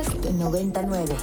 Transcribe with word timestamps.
Podcast 0.00 0.24
99. 0.30 1.14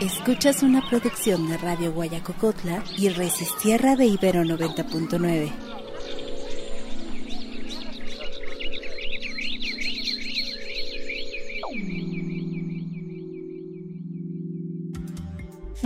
Escuchas 0.00 0.62
una 0.64 0.82
producción 0.88 1.48
de 1.48 1.56
Radio 1.56 1.92
Guayacocotla 1.92 2.82
y 2.96 3.08
Resistierra 3.10 3.94
de 3.94 4.06
Ibero 4.06 4.42
90.9. 4.42 5.67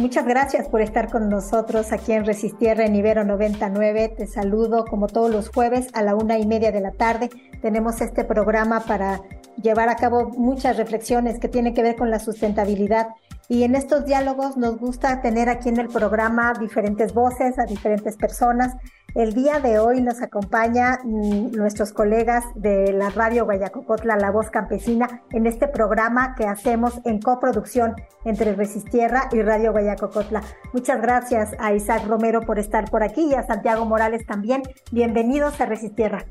Muchas 0.02 0.26
gracias 0.26 0.68
por 0.68 0.80
estar 0.80 1.12
con 1.12 1.28
nosotros 1.28 1.92
aquí 1.92 2.10
en 2.10 2.26
Resistierra 2.26 2.84
en 2.84 2.96
Ibero 2.96 3.24
99. 3.24 4.14
Te 4.16 4.26
saludo 4.26 4.84
como 4.84 5.06
todos 5.06 5.30
los 5.30 5.48
jueves 5.48 5.86
a 5.92 6.02
la 6.02 6.16
una 6.16 6.40
y 6.40 6.44
media 6.44 6.72
de 6.72 6.80
la 6.80 6.90
tarde. 6.90 7.30
Tenemos 7.60 8.00
este 8.00 8.24
programa 8.24 8.80
para 8.80 9.22
llevar 9.62 9.88
a 9.88 9.94
cabo 9.94 10.30
muchas 10.30 10.76
reflexiones 10.76 11.38
que 11.38 11.46
tienen 11.46 11.72
que 11.72 11.84
ver 11.84 11.94
con 11.94 12.10
la 12.10 12.18
sustentabilidad. 12.18 13.10
Y 13.48 13.62
en 13.62 13.76
estos 13.76 14.04
diálogos 14.04 14.56
nos 14.56 14.76
gusta 14.76 15.22
tener 15.22 15.48
aquí 15.48 15.68
en 15.68 15.78
el 15.78 15.86
programa 15.86 16.52
diferentes 16.58 17.14
voces, 17.14 17.56
a 17.60 17.64
diferentes 17.64 18.16
personas. 18.16 18.74
El 19.14 19.34
día 19.34 19.60
de 19.60 19.78
hoy 19.78 20.00
nos 20.00 20.22
acompaña 20.22 21.00
mm, 21.04 21.52
nuestros 21.52 21.92
colegas 21.92 22.44
de 22.54 22.94
la 22.94 23.10
radio 23.10 23.44
Guayacocotla, 23.44 24.16
La 24.16 24.30
Voz 24.30 24.48
Campesina, 24.48 25.20
en 25.32 25.46
este 25.46 25.68
programa 25.68 26.34
que 26.34 26.46
hacemos 26.46 26.94
en 27.04 27.20
coproducción 27.20 27.94
entre 28.24 28.54
Resistierra 28.54 29.28
y 29.30 29.42
Radio 29.42 29.72
Guayacocotla. 29.72 30.42
Muchas 30.72 31.02
gracias 31.02 31.50
a 31.58 31.74
Isaac 31.74 32.06
Romero 32.06 32.40
por 32.40 32.58
estar 32.58 32.90
por 32.90 33.02
aquí 33.02 33.28
y 33.30 33.34
a 33.34 33.46
Santiago 33.46 33.84
Morales 33.84 34.24
también. 34.24 34.62
Bienvenidos 34.92 35.60
a 35.60 35.66
Resistierra. 35.66 36.24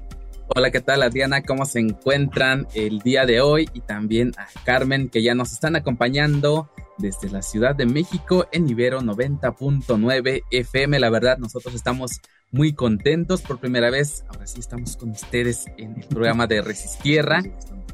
Hola, 0.47 0.71
¿qué 0.71 0.81
tal 0.81 1.03
Adriana? 1.03 1.43
¿Cómo 1.43 1.65
se 1.65 1.81
encuentran 1.81 2.65
el 2.73 2.97
día 2.99 3.27
de 3.27 3.41
hoy? 3.41 3.69
Y 3.73 3.81
también 3.81 4.31
a 4.37 4.47
Carmen, 4.65 5.07
que 5.09 5.21
ya 5.21 5.35
nos 5.35 5.53
están 5.53 5.75
acompañando 5.75 6.71
desde 6.97 7.29
la 7.29 7.43
Ciudad 7.43 7.75
de 7.75 7.85
México 7.85 8.47
en 8.51 8.67
Ibero 8.67 9.01
90.9 9.01 10.41
FM. 10.49 10.99
La 10.99 11.09
verdad, 11.11 11.37
nosotros 11.37 11.75
estamos 11.75 12.21
muy 12.51 12.73
contentos 12.73 13.41
por 13.41 13.59
primera 13.59 13.89
vez. 13.89 14.25
Ahora 14.29 14.45
sí 14.47 14.59
estamos 14.59 14.97
con 14.97 15.11
ustedes 15.11 15.65
en 15.77 15.97
el 15.99 16.07
programa 16.07 16.47
de 16.47 16.61
Resistierra. 16.61 17.41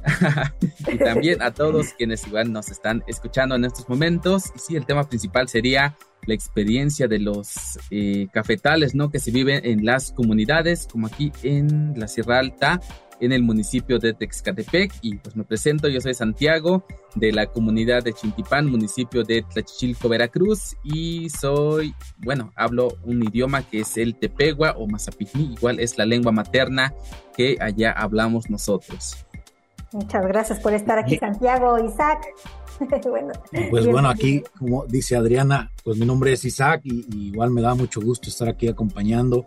y 0.91 0.97
también 0.97 1.41
a 1.41 1.53
todos 1.53 1.93
quienes 1.97 2.25
igual 2.27 2.51
nos 2.51 2.69
están 2.69 3.03
escuchando 3.07 3.55
en 3.55 3.65
estos 3.65 3.87
momentos. 3.89 4.51
Y 4.55 4.59
sí, 4.59 4.75
el 4.75 4.85
tema 4.85 5.07
principal 5.07 5.47
sería 5.47 5.95
la 6.25 6.33
experiencia 6.33 7.07
de 7.07 7.19
los 7.19 7.79
eh, 7.89 8.27
cafetales, 8.31 8.95
¿no? 8.95 9.09
Que 9.09 9.19
se 9.19 9.31
viven 9.31 9.65
en 9.65 9.85
las 9.85 10.11
comunidades, 10.11 10.87
como 10.91 11.07
aquí 11.07 11.31
en 11.43 11.93
la 11.97 12.07
Sierra 12.07 12.39
Alta, 12.39 12.81
en 13.19 13.31
el 13.31 13.43
municipio 13.43 13.99
de 13.99 14.13
Texcatepec. 14.13 14.93
Y 15.01 15.17
pues 15.17 15.35
me 15.35 15.43
presento, 15.43 15.87
yo 15.87 16.01
soy 16.01 16.13
Santiago, 16.13 16.85
de 17.15 17.31
la 17.31 17.47
comunidad 17.47 18.03
de 18.03 18.13
Chintipán, 18.13 18.69
municipio 18.69 19.23
de 19.23 19.43
Tlachichilco, 19.43 20.09
Veracruz. 20.09 20.75
Y 20.83 21.29
soy, 21.29 21.93
bueno, 22.19 22.51
hablo 22.55 22.89
un 23.03 23.23
idioma 23.23 23.63
que 23.63 23.81
es 23.81 23.97
el 23.97 24.15
tepegua 24.15 24.73
o 24.77 24.87
mazapitní, 24.87 25.53
igual 25.53 25.79
es 25.79 25.97
la 25.97 26.05
lengua 26.05 26.31
materna 26.31 26.93
que 27.35 27.57
allá 27.59 27.91
hablamos 27.91 28.49
nosotros. 28.49 29.25
Muchas 29.93 30.25
gracias 30.27 30.59
por 30.59 30.73
estar 30.73 30.99
aquí, 30.99 31.17
Santiago, 31.17 31.77
Isaac. 31.79 32.27
pues 33.69 33.87
bueno, 33.87 34.09
aquí, 34.09 34.43
como 34.57 34.85
dice 34.85 35.15
Adriana, 35.15 35.71
pues 35.83 35.97
mi 35.97 36.05
nombre 36.05 36.33
es 36.33 36.43
Isaac 36.45 36.81
y, 36.83 37.27
igual 37.29 37.51
me 37.51 37.61
da 37.61 37.73
mucho 37.73 38.01
gusto 38.01 38.29
estar 38.29 38.49
aquí 38.49 38.67
acompañando 38.67 39.45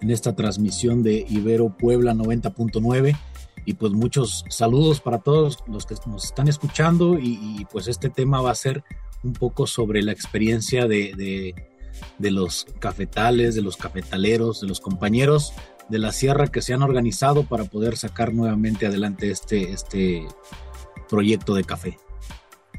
en 0.00 0.10
esta 0.10 0.34
transmisión 0.34 1.02
de 1.02 1.24
Ibero 1.28 1.70
Puebla 1.70 2.14
90.9 2.14 3.16
y 3.64 3.74
pues 3.74 3.92
muchos 3.92 4.44
saludos 4.48 5.00
para 5.00 5.18
todos 5.18 5.62
los 5.66 5.84
que 5.84 5.94
nos 6.06 6.24
están 6.24 6.48
escuchando 6.48 7.18
y, 7.18 7.66
pues 7.70 7.86
este 7.88 8.08
tema 8.08 8.40
va 8.40 8.50
a 8.50 8.54
ser 8.54 8.82
un 9.22 9.34
poco 9.34 9.66
sobre 9.66 10.02
la 10.02 10.12
experiencia 10.12 10.86
de, 10.86 11.54
de, 12.18 12.30
los 12.30 12.66
cafetales, 12.78 13.54
de 13.54 13.62
los 13.62 13.76
cafetaleros, 13.76 14.60
de 14.62 14.68
los 14.68 14.80
compañeros 14.80 15.52
de 15.88 15.98
la 15.98 16.12
sierra 16.12 16.46
que 16.48 16.62
se 16.62 16.74
han 16.74 16.82
organizado 16.82 17.44
para 17.44 17.64
poder 17.64 17.96
sacar 17.96 18.32
nuevamente 18.32 18.86
adelante 18.86 19.30
este, 19.30 19.72
este 19.72 20.26
proyecto 21.08 21.54
de 21.54 21.64
café. 21.64 21.98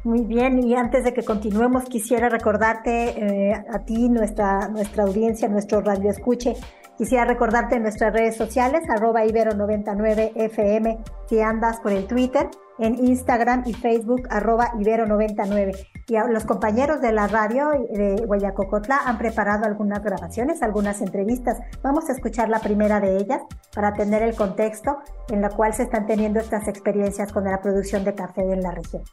Muy 0.04 0.22
bien, 0.22 0.66
y 0.66 0.76
antes 0.76 1.04
de 1.04 1.14
que 1.14 1.24
continuemos, 1.24 1.84
quisiera 1.86 2.30
recordarte 2.30 3.10
eh, 3.10 3.54
a 3.54 3.80
ti, 3.84 4.08
nuestra, 4.08 4.70
nuestra 4.70 5.04
audiencia, 5.04 5.50
nuestro 5.50 5.82
radio 5.82 6.10
escuche, 6.10 6.56
quisiera 7.00 7.24
recordarte 7.24 7.78
en 7.78 7.84
nuestras 7.84 8.12
redes 8.12 8.36
sociales, 8.36 8.84
arroba 8.90 9.24
ibero99fm, 9.24 11.00
si 11.30 11.40
andas 11.40 11.80
por 11.80 11.94
el 11.94 12.06
Twitter, 12.08 12.50
en 12.78 12.96
Instagram 12.96 13.64
y 13.66 13.74
Facebook, 13.74 14.24
arroba 14.30 14.74
ibero99. 14.74 15.88
Y 16.10 16.34
los 16.34 16.44
compañeros 16.44 17.00
de 17.00 17.14
la 17.14 17.28
radio 17.28 17.70
de 17.70 18.22
Guayacocotla 18.26 19.00
han 19.06 19.18
preparado 19.18 19.66
algunas 19.66 20.04
grabaciones, 20.04 20.62
algunas 20.62 21.02
entrevistas. 21.02 21.58
Vamos 21.82 22.10
a 22.10 22.14
escuchar 22.14 22.50
la 22.50 22.60
primera 22.60 23.00
de 23.00 23.16
ellas 23.16 23.44
para 23.74 23.94
tener 23.94 24.22
el 24.22 24.36
contexto 24.36 24.98
en 25.30 25.42
la 25.42 25.50
cual 25.50 25.74
se 25.74 25.84
están 25.84 26.06
teniendo 26.06 26.42
estas 26.42 26.68
experiencias 26.68 27.32
con 27.32 27.46
la 27.46 27.62
producción 27.62 28.04
de 28.04 28.14
café 28.14 28.42
en 28.42 28.62
la 28.62 28.72
región. 28.72 29.04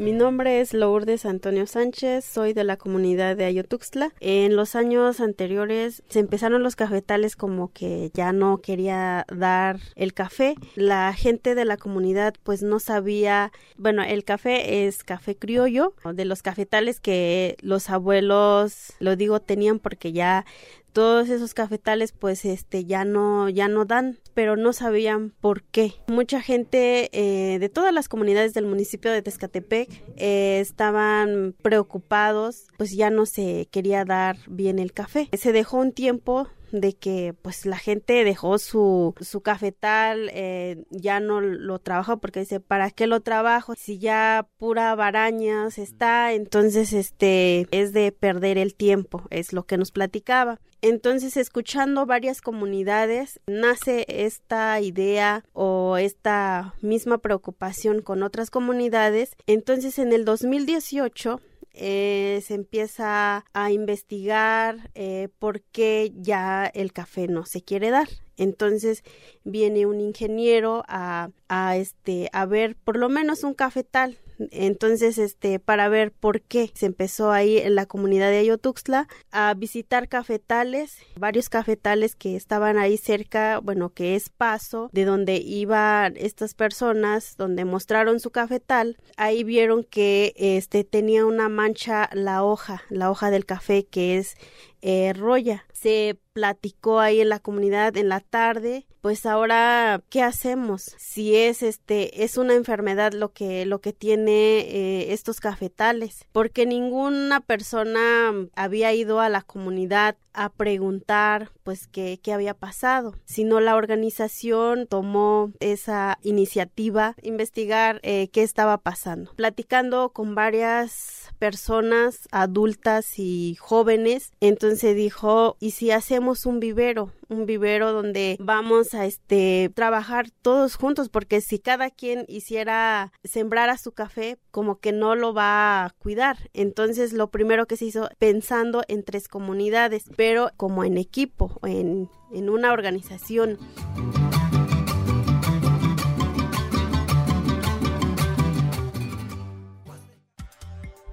Mi 0.00 0.12
nombre 0.12 0.62
es 0.62 0.72
Lourdes 0.72 1.26
Antonio 1.26 1.66
Sánchez, 1.66 2.24
soy 2.24 2.54
de 2.54 2.64
la 2.64 2.78
comunidad 2.78 3.36
de 3.36 3.44
Ayotuxtla. 3.44 4.14
En 4.20 4.56
los 4.56 4.74
años 4.74 5.20
anteriores 5.20 6.02
se 6.08 6.20
empezaron 6.20 6.62
los 6.62 6.74
cafetales 6.74 7.36
como 7.36 7.70
que 7.70 8.10
ya 8.14 8.32
no 8.32 8.62
quería 8.62 9.26
dar 9.30 9.78
el 9.96 10.14
café. 10.14 10.54
La 10.74 11.12
gente 11.12 11.54
de 11.54 11.66
la 11.66 11.76
comunidad 11.76 12.32
pues 12.44 12.62
no 12.62 12.78
sabía, 12.78 13.52
bueno, 13.76 14.02
el 14.02 14.24
café 14.24 14.86
es 14.86 15.04
café 15.04 15.36
criollo, 15.36 15.92
de 16.14 16.24
los 16.24 16.40
cafetales 16.40 16.98
que 16.98 17.58
los 17.60 17.90
abuelos, 17.90 18.94
lo 19.00 19.16
digo, 19.16 19.40
tenían 19.40 19.80
porque 19.80 20.12
ya 20.12 20.46
todos 20.92 21.28
esos 21.28 21.54
cafetales 21.54 22.12
pues 22.12 22.44
este 22.44 22.84
ya 22.84 23.04
no 23.04 23.48
ya 23.48 23.68
no 23.68 23.84
dan 23.84 24.18
pero 24.34 24.56
no 24.56 24.72
sabían 24.72 25.32
por 25.40 25.62
qué. 25.62 25.94
Mucha 26.08 26.40
gente 26.40 27.10
eh, 27.12 27.58
de 27.58 27.68
todas 27.68 27.92
las 27.92 28.08
comunidades 28.08 28.54
del 28.54 28.66
municipio 28.66 29.10
de 29.10 29.22
Tezcatepec 29.22 29.90
eh, 30.16 30.60
estaban 30.60 31.54
preocupados 31.62 32.68
pues 32.76 32.92
ya 32.92 33.10
no 33.10 33.26
se 33.26 33.68
quería 33.70 34.04
dar 34.04 34.36
bien 34.48 34.78
el 34.78 34.92
café. 34.92 35.28
Se 35.36 35.52
dejó 35.52 35.78
un 35.78 35.92
tiempo 35.92 36.48
de 36.72 36.94
que 36.94 37.34
pues 37.40 37.66
la 37.66 37.78
gente 37.78 38.24
dejó 38.24 38.58
su, 38.58 39.14
su 39.20 39.40
cafetal, 39.40 40.30
eh, 40.32 40.84
ya 40.90 41.20
no 41.20 41.40
lo 41.40 41.78
trabajó 41.78 42.18
porque 42.18 42.40
dice, 42.40 42.60
¿para 42.60 42.90
qué 42.90 43.06
lo 43.06 43.20
trabajo? 43.20 43.74
Si 43.76 43.98
ya 43.98 44.48
pura 44.58 44.94
barañas 44.94 45.78
está, 45.78 46.32
entonces 46.32 46.92
este 46.92 47.66
es 47.70 47.92
de 47.92 48.12
perder 48.12 48.58
el 48.58 48.74
tiempo, 48.74 49.22
es 49.30 49.52
lo 49.52 49.64
que 49.64 49.78
nos 49.78 49.90
platicaba. 49.90 50.60
Entonces, 50.82 51.36
escuchando 51.36 52.06
varias 52.06 52.40
comunidades, 52.40 53.40
nace 53.46 54.06
esta 54.08 54.80
idea 54.80 55.44
o 55.52 55.98
esta 55.98 56.74
misma 56.80 57.18
preocupación 57.18 58.00
con 58.00 58.22
otras 58.22 58.50
comunidades. 58.50 59.36
Entonces, 59.46 59.98
en 59.98 60.12
el 60.14 60.24
2018 60.24 61.40
eh, 61.72 62.42
se 62.44 62.54
empieza 62.54 63.44
a 63.52 63.70
investigar 63.70 64.90
eh, 64.94 65.28
por 65.38 65.62
qué 65.62 66.12
ya 66.16 66.66
el 66.66 66.92
café 66.92 67.28
no 67.28 67.44
se 67.46 67.62
quiere 67.62 67.90
dar. 67.90 68.08
Entonces 68.36 69.02
viene 69.44 69.86
un 69.86 70.00
ingeniero 70.00 70.84
a, 70.88 71.30
a, 71.48 71.76
este, 71.76 72.28
a 72.32 72.46
ver 72.46 72.76
por 72.76 72.96
lo 72.96 73.08
menos 73.08 73.44
un 73.44 73.54
cafetal 73.54 74.18
entonces, 74.50 75.18
este, 75.18 75.58
para 75.58 75.88
ver 75.88 76.12
por 76.12 76.40
qué 76.40 76.70
se 76.74 76.86
empezó 76.86 77.32
ahí 77.32 77.58
en 77.58 77.74
la 77.74 77.86
comunidad 77.86 78.30
de 78.30 78.38
Ayotuxtla 78.38 79.08
a 79.30 79.54
visitar 79.54 80.08
cafetales, 80.08 80.98
varios 81.16 81.48
cafetales 81.48 82.16
que 82.16 82.36
estaban 82.36 82.78
ahí 82.78 82.96
cerca, 82.96 83.58
bueno, 83.58 83.90
que 83.90 84.16
es 84.16 84.30
paso 84.30 84.90
de 84.92 85.04
donde 85.04 85.36
iban 85.36 86.14
estas 86.16 86.54
personas, 86.54 87.36
donde 87.36 87.64
mostraron 87.64 88.20
su 88.20 88.30
cafetal. 88.30 88.96
Ahí 89.16 89.44
vieron 89.44 89.84
que 89.84 90.32
este 90.36 90.84
tenía 90.84 91.26
una 91.26 91.48
mancha 91.48 92.08
la 92.12 92.44
hoja, 92.44 92.82
la 92.88 93.10
hoja 93.10 93.30
del 93.30 93.46
café 93.46 93.84
que 93.84 94.18
es 94.18 94.36
eh, 94.82 95.12
roya. 95.12 95.66
Se 95.72 96.18
platicó 96.32 97.00
ahí 97.00 97.20
en 97.20 97.28
la 97.28 97.38
comunidad 97.38 97.96
en 97.96 98.08
la 98.08 98.20
tarde 98.20 98.86
pues 99.00 99.26
ahora 99.26 100.02
qué 100.10 100.22
hacemos 100.22 100.94
si 100.98 101.36
es 101.36 101.62
este 101.62 102.24
es 102.24 102.36
una 102.36 102.54
enfermedad 102.54 103.12
lo 103.12 103.32
que 103.32 103.64
lo 103.66 103.80
que 103.80 103.92
tiene 103.92 104.60
eh, 104.60 105.12
estos 105.12 105.40
cafetales 105.40 106.26
porque 106.32 106.66
ninguna 106.66 107.40
persona 107.40 108.32
había 108.54 108.92
ido 108.92 109.20
a 109.20 109.28
la 109.28 109.42
comunidad 109.42 110.16
a 110.32 110.50
preguntar 110.50 111.50
pues 111.70 111.86
qué, 111.86 112.18
había 112.34 112.54
pasado, 112.54 113.14
sino 113.26 113.60
la 113.60 113.76
organización 113.76 114.88
tomó 114.88 115.52
esa 115.60 116.18
iniciativa, 116.20 117.14
investigar 117.22 118.00
eh, 118.02 118.26
qué 118.32 118.42
estaba 118.42 118.78
pasando. 118.78 119.32
Platicando 119.36 120.10
con 120.10 120.34
varias 120.34 121.28
personas 121.38 122.26
adultas 122.32 123.20
y 123.20 123.54
jóvenes, 123.60 124.32
entonces 124.40 124.96
dijo, 124.96 125.58
¿y 125.60 125.70
si 125.70 125.92
hacemos 125.92 126.44
un 126.44 126.58
vivero? 126.58 127.12
un 127.30 127.46
vivero 127.46 127.92
donde 127.92 128.36
vamos 128.40 128.92
a 128.92 129.06
este 129.06 129.70
trabajar 129.74 130.30
todos 130.42 130.74
juntos 130.74 131.08
porque 131.08 131.40
si 131.40 131.58
cada 131.60 131.90
quien 131.90 132.24
hiciera 132.28 133.12
sembrar 133.22 133.70
a 133.70 133.78
su 133.78 133.92
café 133.92 134.38
como 134.50 134.80
que 134.80 134.92
no 134.92 135.14
lo 135.14 135.32
va 135.32 135.84
a 135.84 135.90
cuidar 135.90 136.50
entonces 136.52 137.12
lo 137.12 137.30
primero 137.30 137.66
que 137.66 137.76
se 137.76 137.84
hizo 137.86 138.08
pensando 138.18 138.82
en 138.88 139.04
tres 139.04 139.28
comunidades 139.28 140.04
pero 140.16 140.50
como 140.56 140.82
en 140.82 140.98
equipo 140.98 141.58
en, 141.62 142.08
una 142.32 142.72
organización 142.72 143.58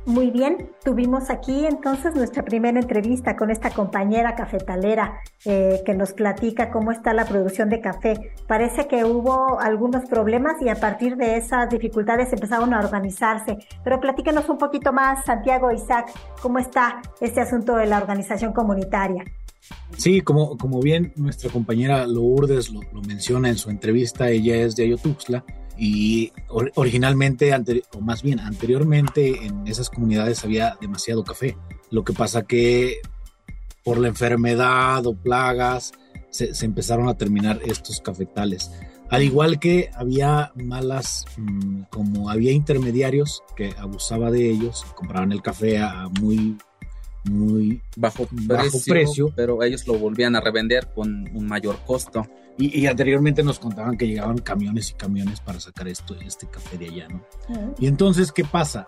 Muy 0.06 0.32
bien, 0.32 0.72
tuvimos 0.86 1.30
aquí 1.30 1.66
entonces 1.66 2.16
nuestra 2.16 2.44
primera 2.44 2.80
entrevista 2.80 3.36
con 3.36 3.52
esta 3.52 3.72
compañera 3.72 4.36
cafetalera 4.36 5.20
eh, 5.44 5.82
que 5.86 5.94
nos 5.96 6.14
platica 6.14 6.72
cómo 6.72 6.94
está 6.94 7.14
la 7.14 7.26
producción 7.26 7.68
de 7.68 7.82
café. 7.82 8.14
Parece 8.48 8.88
que 8.88 9.04
hubo 9.04 9.60
algunos 9.60 10.06
problemas 10.06 10.62
y 10.62 10.70
a 10.70 10.76
partir 10.76 11.18
de 11.18 11.36
esas 11.36 11.70
dificultades 11.70 12.32
empezaron 12.32 12.74
a 12.74 12.80
organizarse. 12.80 13.58
Pero 13.84 14.00
platíquenos 14.00 14.48
un 14.48 14.58
poquito 14.58 14.94
más, 14.94 15.26
Santiago 15.26 15.74
Isaac, 15.74 16.10
cómo 16.42 16.58
está 16.58 17.02
este 17.20 17.42
asunto 17.42 17.76
de 17.76 17.88
la 17.88 17.98
organización 17.98 18.54
comunitaria. 18.54 19.26
Sí, 19.98 20.22
como, 20.22 20.58
como 20.58 20.82
bien 20.82 21.14
nuestra 21.16 21.50
compañera 21.50 22.06
Lourdes 22.06 22.70
lo, 22.70 22.82
lo 22.94 23.02
menciona 23.02 23.50
en 23.50 23.58
su 23.58 23.70
entrevista, 23.70 24.30
ella 24.30 24.56
es 24.58 24.76
de 24.76 24.84
Ayotuxtla 24.84 25.44
y 25.78 26.32
originalmente, 26.50 27.54
o 27.94 28.02
más 28.02 28.24
bien 28.24 28.40
anteriormente, 28.40 29.46
en 29.46 29.68
esas 29.68 29.90
comunidades 29.90 30.44
había 30.44 30.78
demasiado 30.82 31.24
café. 31.24 31.56
Lo 31.92 32.04
que 32.04 32.14
pasa 32.14 32.44
que 32.44 32.98
por 33.84 34.00
la 34.00 34.08
enfermedad 34.08 35.06
o 35.06 35.16
plagas 35.16 35.94
se, 36.30 36.52
empezaron 36.66 37.08
a 37.10 37.16
terminar 37.16 37.60
estos 37.66 38.02
cafetales. 38.02 38.72
Al 39.10 39.24
igual 39.24 39.60
que 39.60 39.90
había 39.94 40.52
malas, 40.56 41.26
mm, 41.38 41.84
como 41.90 42.30
había 42.30 42.52
intermediarios 42.52 43.44
que 43.56 43.74
abusaba 43.78 44.32
de 44.32 44.50
ellos, 44.50 44.84
compraban 44.96 45.32
el 45.32 45.42
café 45.42 45.78
a 45.78 46.10
muy 46.20 46.58
muy 47.26 47.82
bajo, 47.96 48.28
bajo 48.32 48.80
precio, 48.86 49.34
pero 49.36 49.62
ellos 49.64 49.86
lo 49.88 49.98
volvían 49.98 50.36
a 50.36 50.42
revender 50.42 50.90
con 50.94 51.28
un 51.34 51.48
mayor 51.48 51.78
costo. 51.86 52.26
Y, 52.60 52.88
anteriormente 52.88 53.44
nos 53.44 53.60
contaban 53.60 53.98
que 53.98 54.08
llegaban 54.08 54.40
camiones 54.40 54.90
y 54.90 54.94
camiones 54.96 55.42
para 55.42 55.60
sacar 55.60 55.88
esto, 55.88 56.16
este 56.16 56.48
café 56.48 56.78
de 56.78 56.88
allá, 56.88 57.08
¿no? 57.08 57.24
Y 57.78 57.86
entonces, 57.86 58.32
¿qué 58.32 58.44
pasa? 58.44 58.86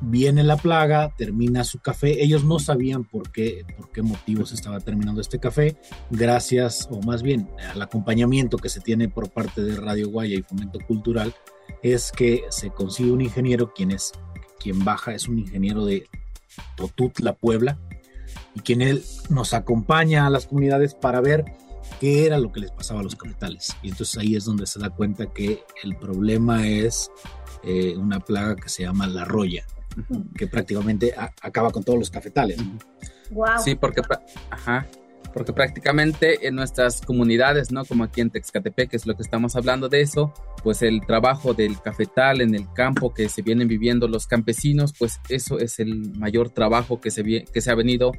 Viene 0.00 0.44
la 0.44 0.56
plaga, 0.56 1.12
termina 1.16 1.64
su 1.64 1.80
café. 1.80 2.22
Ellos 2.22 2.44
no 2.44 2.60
sabían 2.60 3.02
por 3.02 3.32
qué, 3.32 3.64
por 3.76 3.90
qué 3.90 4.02
motivos 4.02 4.52
estaba 4.52 4.78
terminando 4.78 5.20
este 5.20 5.40
café. 5.40 5.76
Gracias, 6.10 6.86
o 6.88 7.00
más 7.02 7.24
bien, 7.24 7.48
al 7.72 7.82
acompañamiento 7.82 8.58
que 8.58 8.68
se 8.68 8.80
tiene 8.80 9.08
por 9.08 9.30
parte 9.30 9.62
de 9.62 9.74
Radio 9.74 10.10
Guaya 10.10 10.36
y 10.36 10.42
Fomento 10.42 10.78
Cultural, 10.86 11.34
es 11.82 12.12
que 12.12 12.44
se 12.50 12.70
consigue 12.70 13.10
un 13.10 13.22
ingeniero, 13.22 13.72
quien 13.74 13.90
es 13.90 14.12
quien 14.64 14.84
baja, 14.84 15.14
es 15.14 15.28
un 15.28 15.38
ingeniero 15.38 15.84
de 15.84 16.08
Totutla, 16.76 17.34
Puebla, 17.34 17.78
y 18.54 18.60
quien 18.60 18.82
él 18.82 19.04
nos 19.30 19.54
acompaña 19.54 20.26
a 20.26 20.30
las 20.30 20.46
comunidades 20.46 20.94
para 20.94 21.20
ver 21.20 21.44
qué 22.00 22.26
era 22.26 22.38
lo 22.38 22.52
que 22.52 22.60
les 22.60 22.70
pasaba 22.70 23.00
a 23.00 23.02
los 23.02 23.16
cafetales. 23.16 23.76
Y 23.82 23.90
entonces 23.90 24.18
ahí 24.18 24.36
es 24.36 24.44
donde 24.44 24.66
se 24.66 24.78
da 24.78 24.90
cuenta 24.90 25.26
que 25.26 25.64
el 25.82 25.96
problema 25.96 26.66
es 26.66 27.10
eh, 27.62 27.96
una 27.96 28.20
plaga 28.20 28.56
que 28.56 28.68
se 28.68 28.82
llama 28.82 29.06
la 29.06 29.24
roya, 29.24 29.64
que 30.36 30.46
prácticamente 30.46 31.14
acaba 31.16 31.70
con 31.70 31.84
todos 31.84 31.98
los 31.98 32.10
cafetales. 32.10 32.58
Sí, 33.62 33.74
porque, 33.74 34.02
ajá, 34.50 34.86
porque 35.34 35.52
prácticamente 35.52 36.46
en 36.46 36.54
nuestras 36.54 37.02
comunidades, 37.02 37.72
¿no? 37.72 37.84
Como 37.84 38.04
aquí 38.04 38.20
en 38.20 38.30
Texcatepec, 38.30 38.90
que 38.90 38.96
es 38.96 39.04
lo 39.04 39.16
que 39.16 39.22
estamos 39.22 39.56
hablando 39.56 39.88
de 39.88 40.00
eso, 40.00 40.32
pues 40.62 40.80
el 40.82 41.04
trabajo 41.04 41.52
del 41.52 41.80
cafetal 41.82 42.40
en 42.40 42.54
el 42.54 42.72
campo 42.72 43.12
que 43.12 43.28
se 43.28 43.42
vienen 43.42 43.66
viviendo 43.66 44.06
los 44.06 44.28
campesinos, 44.28 44.94
pues 44.96 45.20
eso 45.28 45.58
es 45.58 45.80
el 45.80 46.12
mayor 46.16 46.50
trabajo 46.50 47.00
que 47.00 47.10
se, 47.10 47.24
que 47.24 47.60
se 47.60 47.70
ha 47.70 47.74
venido 47.74 48.12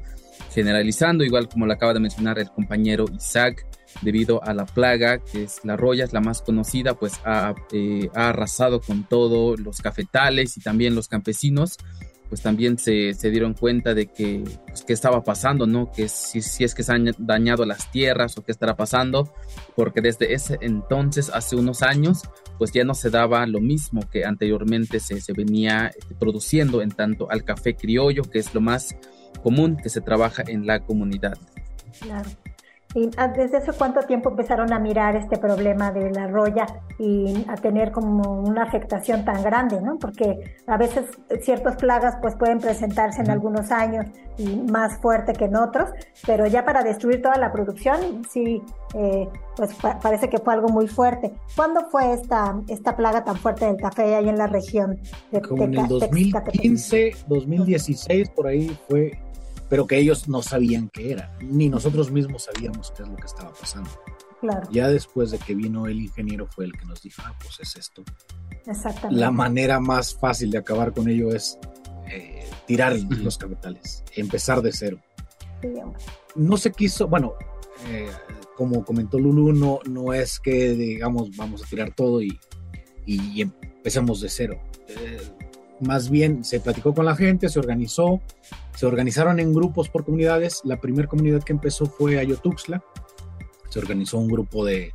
generalizando, 0.52 1.24
igual 1.24 1.48
como 1.48 1.64
lo 1.64 1.72
acaba 1.72 1.94
de 1.94 2.00
mencionar 2.00 2.38
el 2.38 2.50
compañero 2.50 3.06
Isaac, 3.16 3.66
debido 4.02 4.42
a 4.44 4.52
la 4.52 4.66
plaga, 4.66 5.18
que 5.18 5.44
es 5.44 5.60
la 5.64 5.76
roya, 5.76 6.04
es 6.04 6.12
la 6.12 6.20
más 6.20 6.42
conocida, 6.42 6.94
pues 6.94 7.14
ha, 7.24 7.54
eh, 7.72 8.10
arrasado 8.14 8.80
con 8.80 9.04
todos 9.04 9.58
los 9.60 9.80
cafetales 9.80 10.56
y 10.56 10.60
también 10.60 10.94
los 10.94 11.08
campesinos, 11.08 11.78
pues 12.28 12.42
también 12.42 12.78
se, 12.78 13.12
dieron 13.30 13.54
cuenta 13.54 13.94
de 13.94 14.06
que, 14.06 14.42
pues, 14.66 14.82
qué 14.84 14.92
estaba 14.92 15.22
pasando, 15.22 15.66
¿no? 15.66 15.90
Que 15.90 16.08
si, 16.08 16.42
si 16.42 16.64
es 16.64 16.74
que 16.74 16.82
se 16.82 16.92
han 16.92 17.10
dañado 17.18 17.64
las 17.64 17.90
tierras 17.90 18.36
o 18.36 18.44
qué 18.44 18.52
estará 18.52 18.76
pasando, 18.76 19.32
porque 19.74 20.00
desde 20.00 20.34
ese 20.34 20.58
entonces, 20.60 21.30
hace 21.32 21.56
unos 21.56 21.82
años, 21.82 22.22
pues 22.58 22.72
ya 22.72 22.84
no 22.84 22.94
se 22.94 23.10
daba 23.10 23.46
lo 23.46 23.60
mismo 23.60 24.02
que 24.10 24.24
anteriormente 24.24 25.00
se, 25.00 25.20
se 25.20 25.32
venía 25.32 25.88
este, 25.96 26.14
produciendo 26.14 26.82
en 26.82 26.90
tanto 26.90 27.30
al 27.30 27.44
café 27.44 27.76
criollo, 27.76 28.22
que 28.22 28.38
es 28.38 28.54
lo 28.54 28.60
más 28.60 28.96
común 29.42 29.76
que 29.76 29.88
se 29.88 30.00
trabaja 30.00 30.42
en 30.46 30.66
la 30.66 30.80
comunidad. 30.80 31.38
Claro. 32.00 32.30
¿Y 32.94 33.10
desde 33.36 33.58
hace 33.58 33.72
cuánto 33.72 34.00
tiempo 34.02 34.30
empezaron 34.30 34.72
a 34.72 34.78
mirar 34.78 35.16
este 35.16 35.36
problema 35.36 35.92
de 35.92 36.10
la 36.10 36.28
roya 36.28 36.66
y 36.98 37.44
a 37.48 37.56
tener 37.56 37.92
como 37.92 38.40
una 38.40 38.62
afectación 38.62 39.24
tan 39.24 39.42
grande, 39.42 39.80
¿no? 39.82 39.98
Porque 39.98 40.56
a 40.66 40.78
veces 40.78 41.04
ciertas 41.42 41.76
plagas 41.76 42.16
pues 42.22 42.34
pueden 42.36 42.58
presentarse 42.58 43.20
en 43.20 43.30
algunos 43.30 43.70
años 43.70 44.06
y 44.38 44.56
más 44.70 44.98
fuerte 44.98 45.34
que 45.34 45.44
en 45.44 45.56
otros, 45.56 45.90
pero 46.26 46.46
ya 46.46 46.64
para 46.64 46.82
destruir 46.82 47.20
toda 47.20 47.36
la 47.36 47.52
producción, 47.52 48.22
sí, 48.30 48.62
eh, 48.94 49.28
pues 49.56 49.74
parece 50.02 50.28
que 50.30 50.38
fue 50.38 50.54
algo 50.54 50.68
muy 50.68 50.88
fuerte. 50.88 51.32
¿Cuándo 51.54 51.88
fue 51.90 52.12
esta, 52.14 52.58
esta 52.68 52.96
plaga 52.96 53.24
tan 53.24 53.36
fuerte 53.36 53.66
del 53.66 53.76
café 53.76 54.14
ahí 54.14 54.28
en 54.28 54.38
la 54.38 54.46
región? 54.46 54.98
De, 55.30 55.42
como 55.42 55.64
en 55.64 55.78
el 55.78 55.88
2015, 55.88 57.12
2016, 57.28 58.30
por 58.30 58.46
ahí 58.46 58.76
fue 58.88 59.18
pero 59.68 59.86
que 59.86 59.98
ellos 59.98 60.28
no 60.28 60.42
sabían 60.42 60.88
qué 60.88 61.12
era, 61.12 61.36
ni 61.40 61.68
nosotros 61.68 62.10
mismos 62.10 62.44
sabíamos 62.44 62.92
qué 62.96 63.02
es 63.02 63.08
lo 63.08 63.16
que 63.16 63.26
estaba 63.26 63.52
pasando. 63.52 63.90
Claro. 64.40 64.68
Ya 64.70 64.88
después 64.88 65.30
de 65.30 65.38
que 65.38 65.54
vino 65.54 65.86
el 65.86 66.00
ingeniero 66.00 66.46
fue 66.46 66.66
el 66.66 66.72
que 66.72 66.84
nos 66.84 67.02
dijo, 67.02 67.22
ah, 67.24 67.34
pues 67.40 67.58
es 67.60 67.76
esto. 67.76 68.04
Exactamente. 68.66 69.20
La 69.20 69.30
manera 69.30 69.80
más 69.80 70.14
fácil 70.14 70.50
de 70.50 70.58
acabar 70.58 70.92
con 70.92 71.08
ello 71.08 71.30
es 71.34 71.58
eh, 72.08 72.48
tirar 72.66 72.96
los 72.98 73.38
capitales, 73.38 74.04
empezar 74.14 74.62
de 74.62 74.72
cero. 74.72 75.00
no 76.34 76.56
se 76.56 76.70
quiso, 76.72 77.08
bueno, 77.08 77.34
eh, 77.88 78.10
como 78.56 78.84
comentó 78.84 79.18
Lulu, 79.18 79.52
no, 79.52 79.80
no 79.88 80.12
es 80.12 80.38
que 80.38 80.70
digamos 80.72 81.36
vamos 81.36 81.62
a 81.62 81.66
tirar 81.66 81.94
todo 81.94 82.22
y, 82.22 82.38
y 83.04 83.42
empecemos 83.42 84.20
de 84.20 84.28
cero. 84.28 84.60
Eh, 84.88 85.20
más 85.80 86.10
bien 86.10 86.44
se 86.44 86.60
platicó 86.60 86.94
con 86.94 87.04
la 87.04 87.16
gente, 87.16 87.48
se 87.48 87.58
organizó, 87.58 88.20
se 88.74 88.86
organizaron 88.86 89.40
en 89.40 89.52
grupos 89.52 89.88
por 89.88 90.04
comunidades. 90.04 90.60
La 90.64 90.80
primera 90.80 91.08
comunidad 91.08 91.42
que 91.42 91.52
empezó 91.52 91.86
fue 91.86 92.18
Ayotuxla. 92.18 92.82
Se 93.68 93.78
organizó 93.78 94.18
un 94.18 94.28
grupo 94.28 94.64
de 94.64 94.92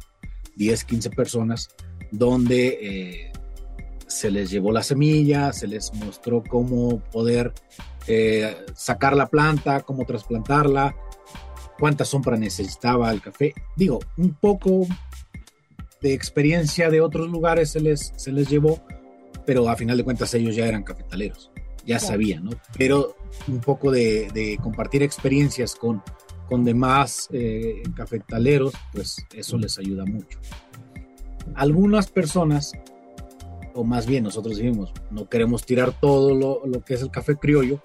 10, 0.55 0.83
15 0.85 1.09
personas 1.11 1.69
donde 2.11 2.77
eh, 2.81 3.31
se 4.07 4.31
les 4.31 4.49
llevó 4.49 4.71
la 4.71 4.83
semilla, 4.83 5.53
se 5.53 5.67
les 5.67 5.93
mostró 5.93 6.43
cómo 6.43 6.99
poder 7.11 7.53
eh, 8.07 8.55
sacar 8.75 9.15
la 9.15 9.27
planta, 9.27 9.81
cómo 9.81 10.05
trasplantarla, 10.05 10.95
cuánta 11.79 12.05
sombra 12.05 12.37
necesitaba 12.37 13.11
el 13.11 13.21
café. 13.21 13.53
Digo, 13.75 13.99
un 14.17 14.33
poco 14.33 14.87
de 16.01 16.13
experiencia 16.13 16.89
de 16.89 17.01
otros 17.01 17.29
lugares 17.29 17.71
se 17.71 17.79
les, 17.79 18.13
se 18.15 18.31
les 18.31 18.49
llevó 18.49 18.81
pero 19.51 19.67
a 19.67 19.75
final 19.75 19.97
de 19.97 20.05
cuentas 20.05 20.33
ellos 20.33 20.55
ya 20.55 20.65
eran 20.65 20.81
cafetaleros, 20.81 21.51
ya 21.85 21.99
sabían, 21.99 22.45
¿no? 22.45 22.51
Pero 22.77 23.17
un 23.49 23.59
poco 23.59 23.91
de, 23.91 24.57
compartir 24.63 25.03
experiencias 25.03 25.75
con, 25.75 26.01
con 26.47 26.63
demás 26.63 27.27
eh, 27.33 27.83
cafetaleros, 27.93 28.73
pues 28.93 29.25
eso 29.33 29.57
les 29.57 29.77
ayuda 29.77 30.05
mucho. 30.05 30.39
Algunas 31.53 32.09
personas, 32.09 32.71
o 33.73 33.83
más 33.83 34.07
bien 34.07 34.23
nosotros 34.23 34.55
decimos, 34.55 34.93
no 35.09 35.27
queremos 35.27 35.65
tirar 35.65 35.99
todo 35.99 36.33
lo, 36.33 36.85
que 36.85 36.93
es 36.93 37.01
el 37.01 37.11
café 37.11 37.35
criollo, 37.35 37.81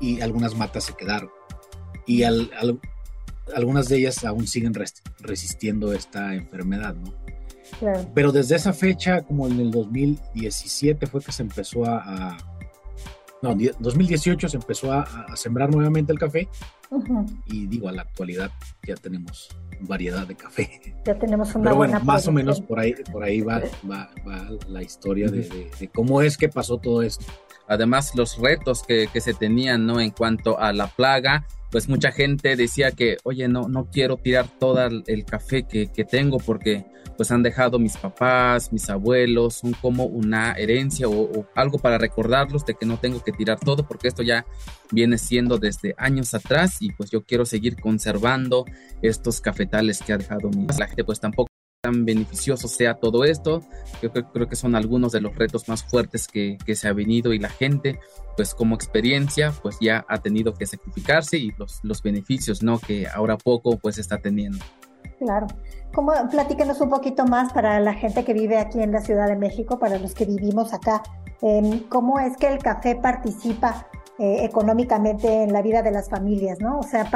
y 0.00 0.22
algunas 0.22 0.56
matas 0.56 0.84
se 0.84 0.94
quedaron. 0.94 1.28
Y 2.06 2.22
al, 2.22 2.50
algunas 3.54 3.90
de 3.90 3.98
ellas 3.98 4.24
aún 4.24 4.46
siguen 4.46 4.72
resistiendo 5.18 5.92
esta 5.92 6.34
enfermedad, 6.34 6.94
¿no? 6.94 7.21
Pero 8.14 8.32
desde 8.32 8.56
esa 8.56 8.72
fecha, 8.72 9.22
como 9.22 9.46
en 9.46 9.58
el 9.60 9.70
2017 9.70 11.06
fue 11.06 11.22
que 11.22 11.32
se 11.32 11.42
empezó 11.42 11.84
a, 11.84 12.36
no, 13.42 13.56
2018 13.80 14.48
se 14.48 14.56
empezó 14.56 14.92
a, 14.92 15.26
sembrar 15.36 15.70
nuevamente 15.70 16.12
el 16.12 16.18
café 16.18 16.48
y 17.46 17.66
digo, 17.66 17.88
a 17.88 17.92
la 17.92 18.02
actualidad 18.02 18.50
ya 18.86 18.94
tenemos 18.94 19.48
variedad 19.80 20.26
de 20.26 20.36
café. 20.36 20.80
Ya 21.04 21.18
tenemos 21.18 21.54
una 21.54 21.64
Pero 21.64 21.76
bueno, 21.76 22.00
más 22.00 22.28
o 22.28 22.32
menos 22.32 22.60
por 22.60 22.78
ahí, 22.78 22.94
por 23.10 23.24
ahí 23.24 23.40
va, 23.40 23.62
va, 23.90 24.10
la 24.68 24.82
historia 24.82 25.28
de, 25.28 25.90
cómo 25.92 26.22
es 26.22 26.36
que 26.36 26.48
pasó 26.48 26.78
todo 26.78 27.02
esto. 27.02 27.24
Además, 27.68 28.12
los 28.14 28.38
retos 28.38 28.82
que, 28.82 29.08
que 29.12 29.20
se 29.20 29.34
tenían, 29.34 29.86
¿no? 29.86 29.98
En 30.00 30.10
cuanto 30.10 30.58
a 30.58 30.72
la 30.72 30.88
plaga, 30.88 31.46
pues 31.72 31.88
mucha 31.88 32.12
gente 32.12 32.54
decía 32.54 32.92
que, 32.92 33.16
oye, 33.24 33.48
no, 33.48 33.66
no 33.66 33.86
quiero 33.86 34.18
tirar 34.18 34.46
todo 34.60 34.84
el 34.84 35.24
café 35.24 35.62
que, 35.62 35.86
tengo 36.04 36.36
porque 36.38 36.84
pues 37.16 37.30
han 37.30 37.42
dejado 37.42 37.78
mis 37.78 37.96
papás, 37.96 38.72
mis 38.72 38.88
abuelos, 38.90 39.54
son 39.54 39.72
como 39.72 40.04
una 40.04 40.52
herencia 40.52 41.08
o, 41.08 41.46
algo 41.54 41.78
para 41.78 41.98
recordarlos 41.98 42.64
de 42.64 42.74
que 42.74 42.86
no 42.86 42.98
tengo 42.98 43.22
que 43.22 43.32
tirar 43.32 43.58
todo 43.58 43.86
porque 43.86 44.08
esto 44.08 44.22
ya 44.22 44.46
viene 44.90 45.18
siendo 45.18 45.58
desde 45.58 45.94
años 45.98 46.34
atrás 46.34 46.76
y 46.80 46.92
pues 46.92 47.10
yo 47.10 47.24
quiero 47.24 47.44
seguir 47.44 47.80
conservando 47.80 48.64
estos 49.02 49.40
cafetales 49.40 50.02
que 50.02 50.12
ha 50.12 50.18
dejado 50.18 50.50
mi 50.50 50.66
la 50.78 50.86
gente 50.86 51.04
pues 51.04 51.20
tampoco 51.20 51.48
tan 51.82 52.04
beneficioso 52.04 52.68
sea 52.68 52.94
todo 52.94 53.24
esto. 53.24 53.60
Yo 54.00 54.12
creo, 54.12 54.48
que 54.48 54.54
son 54.54 54.76
algunos 54.76 55.10
de 55.10 55.20
los 55.20 55.34
retos 55.34 55.68
más 55.68 55.82
fuertes 55.82 56.28
que, 56.28 56.56
se 56.76 56.86
ha 56.86 56.92
venido 56.92 57.32
y 57.32 57.40
la 57.40 57.48
gente, 57.48 57.98
pues 58.36 58.54
como 58.54 58.76
experiencia, 58.76 59.52
pues 59.62 59.78
ya 59.80 60.04
ha 60.08 60.18
tenido 60.22 60.54
que 60.54 60.64
sacrificarse 60.64 61.38
y 61.38 61.50
los, 61.58 61.80
los 61.82 62.00
beneficios, 62.00 62.62
¿no? 62.62 62.78
Que 62.78 63.08
ahora 63.08 63.36
poco, 63.36 63.78
pues 63.78 63.98
está 63.98 64.18
teniendo. 64.18 64.64
Claro. 65.22 65.46
¿Cómo, 65.94 66.12
platíquenos 66.30 66.80
un 66.80 66.90
poquito 66.90 67.24
más 67.24 67.52
para 67.52 67.78
la 67.78 67.94
gente 67.94 68.24
que 68.24 68.32
vive 68.32 68.58
aquí 68.58 68.80
en 68.80 68.90
la 68.90 69.00
Ciudad 69.00 69.28
de 69.28 69.36
México, 69.36 69.78
para 69.78 69.98
los 69.98 70.14
que 70.14 70.24
vivimos 70.24 70.72
acá, 70.74 71.02
cómo 71.88 72.18
es 72.18 72.36
que 72.36 72.48
el 72.48 72.58
café 72.58 72.96
participa 72.96 73.86
eh, 74.18 74.44
económicamente 74.44 75.42
en 75.42 75.52
la 75.52 75.62
vida 75.62 75.82
de 75.82 75.90
las 75.90 76.08
familias, 76.08 76.58
¿no? 76.60 76.78
O 76.78 76.82
sea, 76.82 77.08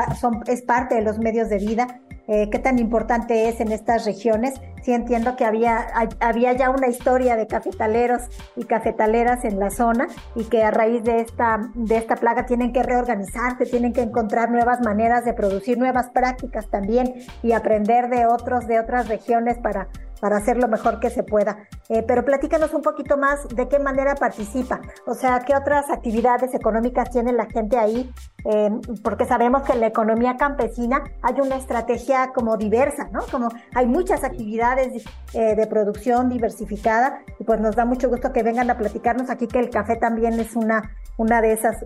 es 0.47 0.63
parte 0.63 0.97
de 0.97 1.03
los 1.03 1.19
medios 1.19 1.49
de 1.49 1.59
vida 1.59 2.01
eh, 2.29 2.49
qué 2.51 2.59
tan 2.59 2.79
importante 2.79 3.49
es 3.49 3.61
en 3.61 3.71
estas 3.71 4.05
regiones. 4.05 4.55
Sí 4.87 4.93
entiendo 4.93 5.35
que 5.35 5.45
había, 5.45 5.85
había 6.21 6.53
ya 6.53 6.71
una 6.71 6.87
historia 6.87 7.35
de 7.35 7.49
cafetaleros 7.49 8.23
y 8.55 8.67
cafetaleras 8.67 9.45
en 9.45 9.59
la 9.59 9.71
zona 9.71 10.07
y 10.37 10.45
que 10.45 10.63
a 10.63 10.71
raíz 10.71 11.03
de 11.03 11.23
esta, 11.23 11.59
de 11.75 11.97
esta 11.97 12.15
plaga 12.15 12.47
tienen 12.47 12.73
que 12.73 12.85
reorganizarse, 12.85 13.67
tienen 13.67 13.93
que 13.93 14.03
encontrar 14.03 14.49
nuevas 14.49 14.81
maneras 14.83 15.25
de 15.25 15.33
producir, 15.33 15.77
nuevas 15.77 16.11
prácticas 16.11 16.71
también 16.71 17.15
y 17.43 17.51
aprender 17.51 18.09
de 18.11 18.27
otros, 18.27 18.69
de 18.69 18.79
otras 18.79 19.09
regiones 19.09 19.59
para 19.59 19.89
para 20.21 20.37
hacer 20.37 20.57
lo 20.57 20.69
mejor 20.69 21.01
que 21.01 21.11
se 21.11 21.23
pueda. 21.23 21.59
Eh, 21.89 22.03
pero 22.03 22.25
platícanos 22.25 22.73
un 22.75 22.83
poquito 22.83 23.17
más 23.17 23.47
de 23.49 23.69
qué 23.69 23.79
manera 23.79 24.15
participa, 24.15 24.81
o 25.07 25.15
sea, 25.15 25.41
qué 25.41 25.55
otras 25.55 25.91
actividades 25.91 26.55
económicas 26.55 27.11
tiene 27.11 27.33
la 27.33 27.47
gente 27.47 27.79
ahí, 27.79 28.11
eh, 28.45 28.71
porque 29.03 29.25
sabemos 29.25 29.63
que 29.63 29.73
en 29.73 29.81
la 29.81 29.87
economía 29.87 30.37
campesina 30.37 31.03
hay 31.23 31.41
una 31.41 31.57
estrategia 31.57 32.33
como 32.35 32.57
diversa, 32.57 33.09
¿no? 33.13 33.21
Como 33.31 33.49
hay 33.75 33.87
muchas 33.87 34.25
actividades 34.25 34.76
eh, 34.79 35.57
de 35.57 35.67
producción 35.67 36.29
diversificada 36.29 37.21
y 37.39 37.45
pues 37.45 37.61
nos 37.61 37.77
da 37.77 37.85
mucho 37.85 38.09
gusto 38.09 38.33
que 38.33 38.43
vengan 38.43 38.71
a 38.71 38.79
platicarnos 38.79 39.31
aquí 39.31 39.47
que 39.47 39.59
el 39.59 39.71
café 39.71 39.97
también 39.97 40.39
es 40.41 40.57
una, 40.57 40.95
una 41.17 41.41
de 41.41 41.53
esas 41.53 41.77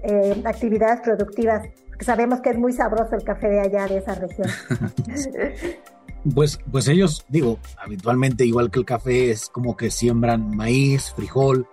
actividades 0.44 1.00
productivas, 1.00 1.66
porque 1.88 2.04
sabemos 2.04 2.40
que 2.40 2.50
es 2.50 2.58
muy 2.58 2.72
sabroso 2.72 3.14
el 3.14 3.24
café 3.24 3.48
de 3.48 3.60
allá, 3.60 3.86
de 3.86 3.98
esa 3.98 4.14
región. 4.14 4.48
Pues, 6.34 6.58
pues 6.70 6.86
ellos, 6.88 7.24
digo, 7.28 7.58
habitualmente 7.82 8.44
igual 8.44 8.70
que 8.70 8.78
el 8.78 8.84
café 8.84 9.30
es 9.30 9.48
como 9.48 9.76
que 9.76 9.90
siembran 9.90 10.54
maíz, 10.54 11.14
frijol, 11.16 11.66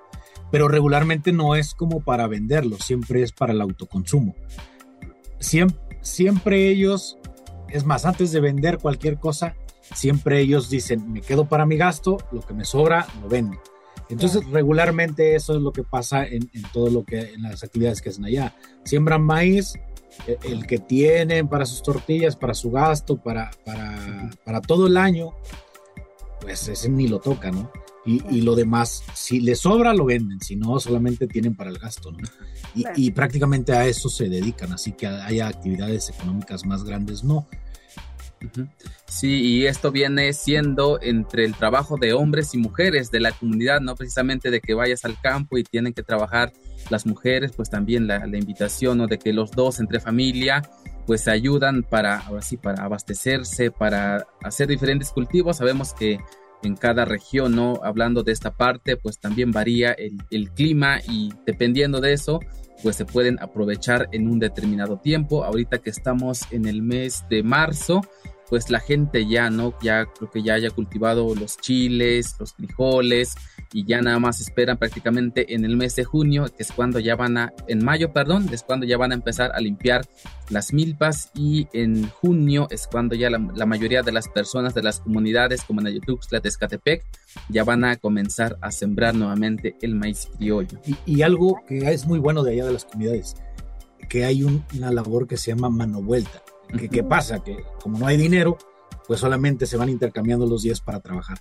pero 0.51 0.69
regularmente 0.69 1.33
no 1.33 1.55
es 1.55 1.73
como 1.73 1.99
para 1.99 2.27
venderlo, 2.27 2.77
siempre 2.77 3.23
es 3.23 3.33
para 3.33 3.51
el 3.51 3.61
autoconsumo. 3.61 4.35
Siempre, 5.39 5.77
siempre 6.01 6.69
ellos, 6.69 7.17
es 7.67 7.85
más, 7.85 8.05
antes 8.05 8.31
de 8.31 8.39
vender 8.39 8.77
cualquier 8.77 9.19
cosa, 9.19 9.55
siempre 9.93 10.39
ellos 10.39 10.69
dicen, 10.69 11.11
me 11.11 11.21
quedo 11.21 11.47
para 11.47 11.65
mi 11.65 11.77
gasto, 11.77 12.17
lo 12.31 12.41
que 12.41 12.53
me 12.53 12.65
sobra 12.65 13.07
lo 13.21 13.29
vendo. 13.29 13.57
Entonces, 14.09 14.45
regularmente 14.49 15.35
eso 15.35 15.55
es 15.55 15.61
lo 15.61 15.73
que 15.73 15.83
pasa 15.83 16.25
en, 16.25 16.49
en, 16.53 16.63
todo 16.71 16.89
lo 16.89 17.03
que, 17.03 17.33
en 17.33 17.43
las 17.43 17.63
actividades 17.63 18.01
que 18.01 18.09
hacen 18.09 18.25
allá. 18.25 18.55
Siembran 18.83 19.21
maíz, 19.21 19.73
e, 20.25 20.37
el 20.43 20.65
que 20.65 20.79
tienen 20.79 21.47
para 21.47 21.65
sus 21.65 21.83
tortillas, 21.83 22.35
para 22.35 22.53
su 22.53 22.71
gasto, 22.71 23.17
para, 23.17 23.51
para, 23.65 24.29
para 24.45 24.61
todo 24.61 24.87
el 24.87 24.97
año, 24.97 25.33
pues 26.41 26.67
ese 26.67 26.89
ni 26.89 27.07
lo 27.07 27.19
toca, 27.19 27.51
¿no? 27.51 27.71
Y, 28.05 28.23
y, 28.33 28.41
lo 28.41 28.55
demás, 28.55 29.03
si 29.13 29.41
les 29.41 29.59
sobra, 29.59 29.93
lo 29.93 30.05
venden, 30.05 30.39
si 30.39 30.55
no, 30.55 30.79
solamente 30.79 31.27
tienen 31.27 31.55
para 31.55 31.69
el 31.69 31.77
gasto, 31.77 32.11
¿no? 32.11 32.19
Y, 32.73 32.85
y 32.95 33.11
prácticamente 33.11 33.73
a 33.73 33.85
eso 33.85 34.07
se 34.07 34.29
dedican, 34.29 34.71
así 34.71 34.93
que 34.93 35.07
haya 35.07 35.47
actividades 35.47 36.09
económicas 36.09 36.65
más 36.65 36.85
grandes, 36.85 37.25
no. 37.25 37.47
Sí, 39.07 39.41
y 39.41 39.65
esto 39.65 39.91
viene 39.91 40.33
siendo 40.33 40.99
entre 41.01 41.45
el 41.45 41.55
trabajo 41.55 41.97
de 41.97 42.13
hombres 42.13 42.53
y 42.53 42.57
mujeres 42.57 43.09
de 43.11 43.19
la 43.19 43.31
comunidad, 43.31 43.81
no 43.81 43.95
precisamente 43.95 44.51
de 44.51 44.61
que 44.61 44.73
vayas 44.73 45.05
al 45.05 45.19
campo 45.19 45.57
y 45.57 45.63
tienen 45.63 45.93
que 45.93 46.03
trabajar 46.03 46.53
las 46.89 47.05
mujeres, 47.05 47.51
pues 47.55 47.69
también 47.69 48.07
la, 48.07 48.25
invitación 48.25 48.99
¿no? 48.99 49.07
de 49.07 49.17
que 49.17 49.33
los 49.33 49.51
dos 49.51 49.79
entre 49.79 49.99
familia 49.99 50.61
pues 51.05 51.27
ayudan 51.29 51.83
para, 51.83 52.19
ahora 52.19 52.41
sí, 52.41 52.57
para 52.57 52.83
abastecerse, 52.83 53.71
para 53.71 54.27
hacer 54.43 54.67
diferentes 54.67 55.09
cultivos. 55.11 55.57
Sabemos 55.57 55.93
que 55.93 56.19
en 56.63 56.75
cada 56.75 57.05
región, 57.05 57.55
¿no? 57.55 57.79
Hablando 57.83 58.23
de 58.23 58.31
esta 58.31 58.51
parte, 58.51 58.97
pues 58.97 59.19
también 59.19 59.51
varía 59.51 59.93
el, 59.93 60.51
clima 60.51 60.99
y 61.07 61.31
dependiendo 61.45 62.01
de 62.01 62.13
eso, 62.13 62.39
pues 62.83 62.95
se 62.95 63.05
pueden 63.05 63.39
aprovechar 63.41 64.07
en 64.11 64.27
un 64.27 64.39
determinado 64.39 64.97
tiempo. 64.97 65.43
Ahorita 65.43 65.79
que 65.79 65.89
estamos 65.89 66.41
en 66.51 66.67
el 66.67 66.81
mes 66.81 67.25
de 67.29 67.43
marzo, 67.43 68.01
pues 68.49 68.69
la 68.69 68.79
gente 68.79 69.27
ya, 69.27 69.49
¿no? 69.49 69.73
Ya 69.81 70.05
creo 70.05 70.29
que 70.29 70.41
ya 70.41 70.53
haya 70.53 70.69
cultivado 70.69 71.35
los 71.35 71.57
chiles, 71.57 72.35
los 72.39 72.53
frijoles 72.53 73.35
y 73.73 73.85
ya 73.85 74.01
nada 74.01 74.19
más 74.19 74.39
esperan 74.39 74.77
prácticamente 74.77 75.53
en 75.53 75.65
el 75.65 75.75
mes 75.75 75.95
de 75.95 76.05
junio, 76.05 76.45
que 76.45 76.63
es 76.63 76.71
cuando 76.71 76.99
ya 76.99 77.15
van 77.15 77.37
a, 77.37 77.53
en 77.67 77.83
mayo, 77.83 78.13
perdón, 78.13 78.47
es 78.51 78.63
cuando 78.63 78.85
ya 78.85 78.97
van 78.97 79.11
a 79.11 79.15
empezar 79.15 79.51
a 79.53 79.59
limpiar 79.59 80.07
las 80.49 80.71
milpas 80.71 81.31
y 81.35 81.67
en 81.73 82.09
junio 82.09 82.67
es 82.69 82.87
cuando 82.87 83.15
ya 83.15 83.29
la, 83.29 83.65
mayoría 83.65 84.01
de 84.01 84.13
las 84.13 84.29
personas 84.29 84.73
de 84.73 84.83
las 84.83 85.01
comunidades 85.01 85.63
como 85.63 85.81
en 85.81 85.87
Ayutuxtla, 85.87 86.39
Tezcatepec, 86.39 87.03
ya 87.49 87.63
van 87.65 87.83
a 87.83 87.97
comenzar 87.97 88.57
a 88.61 88.71
sembrar 88.71 89.13
nuevamente 89.13 89.75
el 89.81 89.95
maíz 89.95 90.29
criollo. 90.37 90.79
Y, 91.05 91.21
algo 91.21 91.61
que 91.67 91.79
es 91.91 92.05
muy 92.05 92.19
bueno 92.19 92.43
de 92.43 92.53
allá 92.53 92.65
de 92.65 92.73
las 92.73 92.85
comunidades, 92.85 93.35
que 94.07 94.23
hay 94.23 94.43
una 94.43 94.91
labor 94.91 95.27
que 95.27 95.35
se 95.35 95.51
llama 95.51 95.69
mano 95.69 96.01
vuelta 96.01 96.41
¿Qué, 96.91 97.03
pasa? 97.03 97.43
Que 97.43 97.63
como 97.81 97.97
no 97.97 98.07
hay 98.07 98.17
dinero, 98.17 98.57
pues 99.07 99.19
solamente 99.19 99.65
se 99.65 99.77
van 99.77 99.89
intercambiando 99.89 100.45
los 100.45 100.63
días 100.63 100.81
para 100.81 100.99
trabajar. 100.99 101.39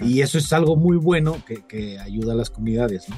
Y 0.00 0.22
eso 0.22 0.38
es 0.38 0.52
algo 0.52 0.76
muy 0.76 0.96
bueno 0.96 1.36
que, 1.68 1.98
ayuda 1.98 2.32
a 2.32 2.36
las 2.36 2.50
comunidades, 2.50 3.08
¿no? 3.08 3.16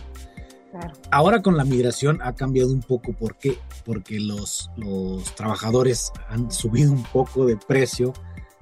Ahora 1.10 1.40
con 1.40 1.56
la 1.56 1.64
migración 1.64 2.20
ha 2.22 2.34
cambiado 2.34 2.70
un 2.70 2.82
poco. 2.82 3.14
¿Por 3.14 3.38
qué? 3.38 3.56
Porque 3.84 4.20
los, 4.20 4.70
los 4.76 5.34
trabajadores 5.34 6.12
han 6.28 6.50
subido 6.50 6.92
un 6.92 7.04
poco 7.04 7.46
de 7.46 7.56
precio. 7.56 8.12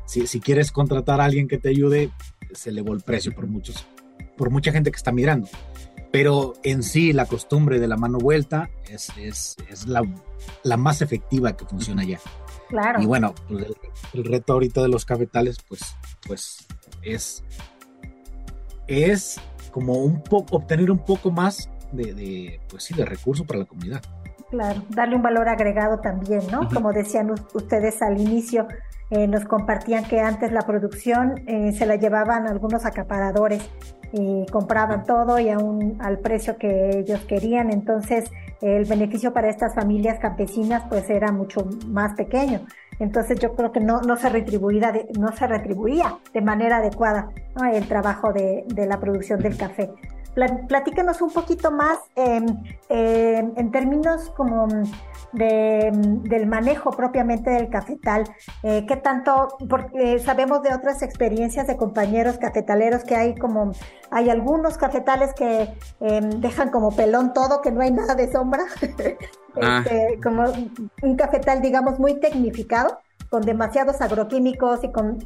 Si, 0.07 0.27
si, 0.29 0.39
quieres 0.39 0.71
contratar 0.71 1.21
a 1.21 1.25
alguien 1.25 1.49
que 1.49 1.59
te 1.59 1.71
ayude, 1.71 2.11
se 2.53 2.71
elevó 2.71 2.93
el 2.93 3.01
precio 3.01 3.35
por, 3.35 3.49
muchos, 3.49 3.85
por 4.37 4.51
mucha 4.51 4.71
gente 4.71 4.93
que 4.93 4.97
está 4.97 5.11
migrando. 5.11 5.49
Pero 6.13 6.53
en 6.63 6.85
sí, 6.85 7.13
la 7.13 7.27
costumbre 7.27 7.81
de 7.81 7.89
la 7.89 7.97
mano 7.97 8.19
vuelta 8.19 8.71
es, 8.89 9.11
es, 9.17 9.57
es 9.69 9.89
la, 9.89 10.03
la, 10.63 10.77
más 10.77 11.03
efectiva 11.03 11.57
que 11.57 11.65
funciona 11.65 12.05
allá. 12.79 13.01
Y 13.01 13.07
bueno, 13.07 13.35
pues, 13.49 13.67
el, 14.13 14.25
reto 14.25 14.53
ahorita 14.55 14.83
de 14.83 14.89
los 14.89 15.05
cafetales, 15.05 15.59
pues, 15.69 15.97
pues 16.27 16.67
es, 17.03 17.43
es 18.87 19.41
como 19.71 19.95
un 19.95 20.23
poco, 20.23 20.57
obtener 20.57 20.91
un 20.91 20.99
poco 20.99 21.31
más 21.31 21.71
de, 21.93 22.15
de, 22.15 22.61
pues 22.69 22.85
sí, 22.85 22.95
de 22.95 23.05
recursos 23.05 23.47
para 23.47 23.61
la 23.61 23.67
comunidad. 23.67 24.03
Claro, 24.51 24.83
darle 24.91 25.17
un 25.17 25.23
valor 25.23 25.49
agregado 25.49 25.99
también, 25.99 26.43
¿no? 26.51 26.69
Como 26.69 26.93
decían 26.93 27.33
ustedes 27.55 28.01
al 28.03 28.21
inicio, 28.21 28.69
eh, 29.11 29.27
nos 29.27 29.45
compartían 29.45 30.05
que 30.05 30.21
antes 30.21 30.53
la 30.53 30.63
producción 30.63 31.43
eh, 31.47 31.73
se 31.73 31.87
la 31.87 31.97
llevaban 31.97 32.47
algunos 32.47 32.85
acaparadores 32.87 33.63
y 34.13 34.47
compraban 34.51 35.05
todo 35.05 35.39
y 35.39 35.51
aún 35.51 35.99
al 36.01 36.21
precio 36.21 36.57
que 36.57 36.99
ellos 36.99 37.21
querían. 37.27 37.71
Entonces, 37.71 38.31
el 38.61 38.85
beneficio 38.85 39.33
para 39.33 39.51
estas 39.51 39.75
familias 39.75 40.19
campesinas 40.19 40.85
pues 40.89 41.09
era 41.11 41.33
mucho 41.33 41.69
más 41.87 42.15
pequeño. 42.15 42.67
Entonces 42.99 43.39
yo 43.41 43.55
creo 43.55 43.73
que 43.73 43.81
no, 43.81 44.01
no, 44.03 44.17
se, 44.17 44.29
retribuía 44.29 44.93
de, 44.93 45.07
no 45.19 45.33
se 45.33 45.47
retribuía 45.47 46.19
de 46.33 46.41
manera 46.41 46.77
adecuada 46.77 47.31
el 47.73 47.87
trabajo 47.89 48.33
de, 48.33 48.65
de, 48.69 48.87
la 48.87 49.01
producción 49.01 49.41
del 49.41 49.57
café. 49.57 49.91
Platícanos 50.35 51.23
un 51.23 51.31
poquito 51.31 51.71
más 51.71 51.99
en 52.17 53.71
términos 53.71 54.31
como 54.37 54.67
de, 55.35 55.91
del 55.93 56.47
manejo 56.47 56.91
propiamente 56.91 57.51
del 57.51 57.69
cafetal. 57.69 58.25
Eh, 58.63 58.85
¿Qué 58.87 58.97
tanto? 58.97 59.57
Porque 59.69 60.19
sabemos 60.19 60.63
de 60.63 60.73
otras 60.73 61.03
experiencias 61.03 61.67
de 61.67 61.77
compañeros 61.77 62.39
cafetaleros 62.39 63.05
que 63.05 63.17
hay 63.17 63.35
como, 63.35 63.73
hay 64.11 64.31
algunos 64.31 64.79
cafetales 64.79 65.35
que 65.35 65.75
em, 66.01 66.31
dejan 66.41 66.71
como 66.71 66.95
pelón 66.95 67.33
todo, 67.33 67.61
que 67.61 67.71
no 67.71 67.81
hay 67.81 67.91
nada 67.91 68.15
de 68.15 68.31
sombra. 68.31 68.65
Ah. 69.63 69.85
Este, 69.87 70.19
como 70.21 70.47
un 71.03 71.15
cafetal, 71.15 71.63
digamos, 71.63 72.01
muy 72.01 72.19
tecnificado 72.19 72.99
con 73.35 73.43
demasiados 73.43 74.01
agroquímicos 74.01 74.85
y 74.85 74.93
con, 74.93 75.19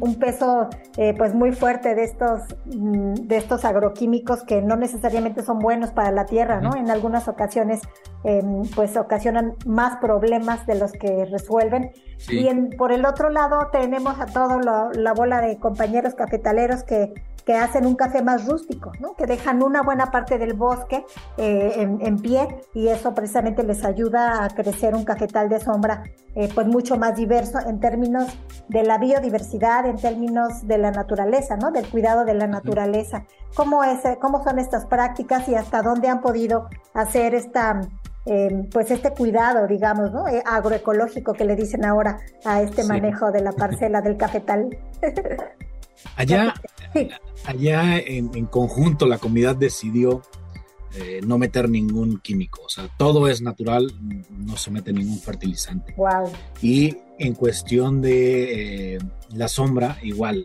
un, 0.00 0.14
peso 0.18 0.68
eh, 0.96 1.14
pues 1.16 1.32
muy 1.32 1.52
fuerte 1.52 1.94
de 1.94 2.02
estos, 2.02 2.40
mm, 2.64 3.14
de 3.28 3.36
estos 3.36 3.64
agroquímicos 3.64 4.42
que 4.42 4.60
no 4.60 4.74
necesariamente 4.74 5.44
son 5.44 5.60
buenos 5.60 5.92
para 5.92 6.10
la 6.10 6.26
tierra, 6.26 6.60
¿no? 6.60 6.74
En 6.74 6.90
algunas 6.90 7.28
ocasiones 7.28 7.82
em, 8.24 8.62
pues 8.74 8.96
ocasionan 8.96 9.54
más 9.64 9.98
problemas 9.98 10.66
de 10.66 10.74
los 10.74 10.90
que 10.90 11.24
resuelven. 11.26 11.92
Y 12.28 12.48
por 12.76 12.90
el 12.90 13.06
otro 13.06 13.30
lado 13.30 13.68
tenemos 13.70 14.18
a 14.18 14.26
toda 14.26 14.90
la 14.92 15.12
bola 15.12 15.40
de 15.40 15.56
compañeros 15.60 16.14
cafetaleros 16.16 16.82
que 16.82 17.14
que 17.50 17.56
hacen 17.56 17.84
un 17.84 17.96
café 17.96 18.22
más 18.22 18.46
rústico, 18.46 18.92
¿no? 19.00 19.16
que 19.16 19.26
dejan 19.26 19.60
una 19.60 19.82
buena 19.82 20.12
parte 20.12 20.38
del 20.38 20.52
bosque 20.52 21.04
eh, 21.36 21.72
en, 22.00 22.16
pie 22.18 22.46
y 22.74 22.86
eso 22.86 23.12
precisamente 23.12 23.64
les 23.64 23.84
ayuda 23.84 24.44
a 24.44 24.50
crecer 24.50 24.94
un 24.94 25.04
cafetal 25.04 25.48
de 25.48 25.58
sombra 25.58 26.04
eh, 26.36 26.48
pues 26.54 26.68
mucho 26.68 26.96
más 26.96 27.16
diverso 27.16 27.58
en 27.58 27.80
términos 27.80 28.28
de 28.68 28.84
la 28.84 28.98
biodiversidad, 28.98 29.84
en 29.86 29.96
términos 29.96 30.64
de 30.68 30.78
la 30.78 30.92
naturaleza, 30.92 31.56
¿no? 31.56 31.72
del 31.72 31.90
cuidado 31.90 32.24
de 32.24 32.34
la 32.34 32.46
naturaleza. 32.46 33.24
¿Cómo, 33.56 33.82
es, 33.82 33.98
cómo 34.20 34.44
son 34.44 34.60
estas 34.60 34.86
prácticas 34.86 35.48
y 35.48 35.56
hasta 35.56 35.82
dónde 35.82 36.06
han 36.06 36.20
podido 36.20 36.68
hacer 36.94 37.34
esta, 37.34 37.80
eh, 38.26 38.68
pues 38.72 38.92
este 38.92 39.10
cuidado, 39.10 39.66
digamos, 39.66 40.12
¿no? 40.12 40.26
agroecológico 40.46 41.32
que 41.32 41.44
le 41.44 41.56
dicen 41.56 41.84
ahora 41.84 42.20
a 42.44 42.62
este 42.62 42.84
manejo 42.84 43.32
de 43.32 43.40
la 43.40 43.50
parcela 43.50 44.02
del 44.02 44.16
cafetal. 44.16 44.68
Allá, 46.16 46.54
allá 47.44 47.98
en, 47.98 48.46
conjunto 48.46 49.06
la 49.06 49.18
comunidad 49.18 49.56
decidió 49.56 50.22
eh, 50.94 51.20
no 51.24 51.38
meter 51.38 51.68
ningún 51.68 52.18
químico, 52.18 52.62
o 52.64 52.68
sea, 52.68 52.88
todo 52.98 53.28
es 53.28 53.40
natural, 53.42 53.92
no 54.30 54.56
se 54.56 54.70
mete 54.70 54.92
ningún 54.92 55.20
fertilizante. 55.20 55.94
Wow. 55.96 56.32
Y 56.60 56.96
en 57.18 57.34
cuestión 57.34 58.00
de 58.00 58.94
eh, 58.94 58.98
la 59.32 59.48
sombra, 59.48 59.98
igual, 60.02 60.44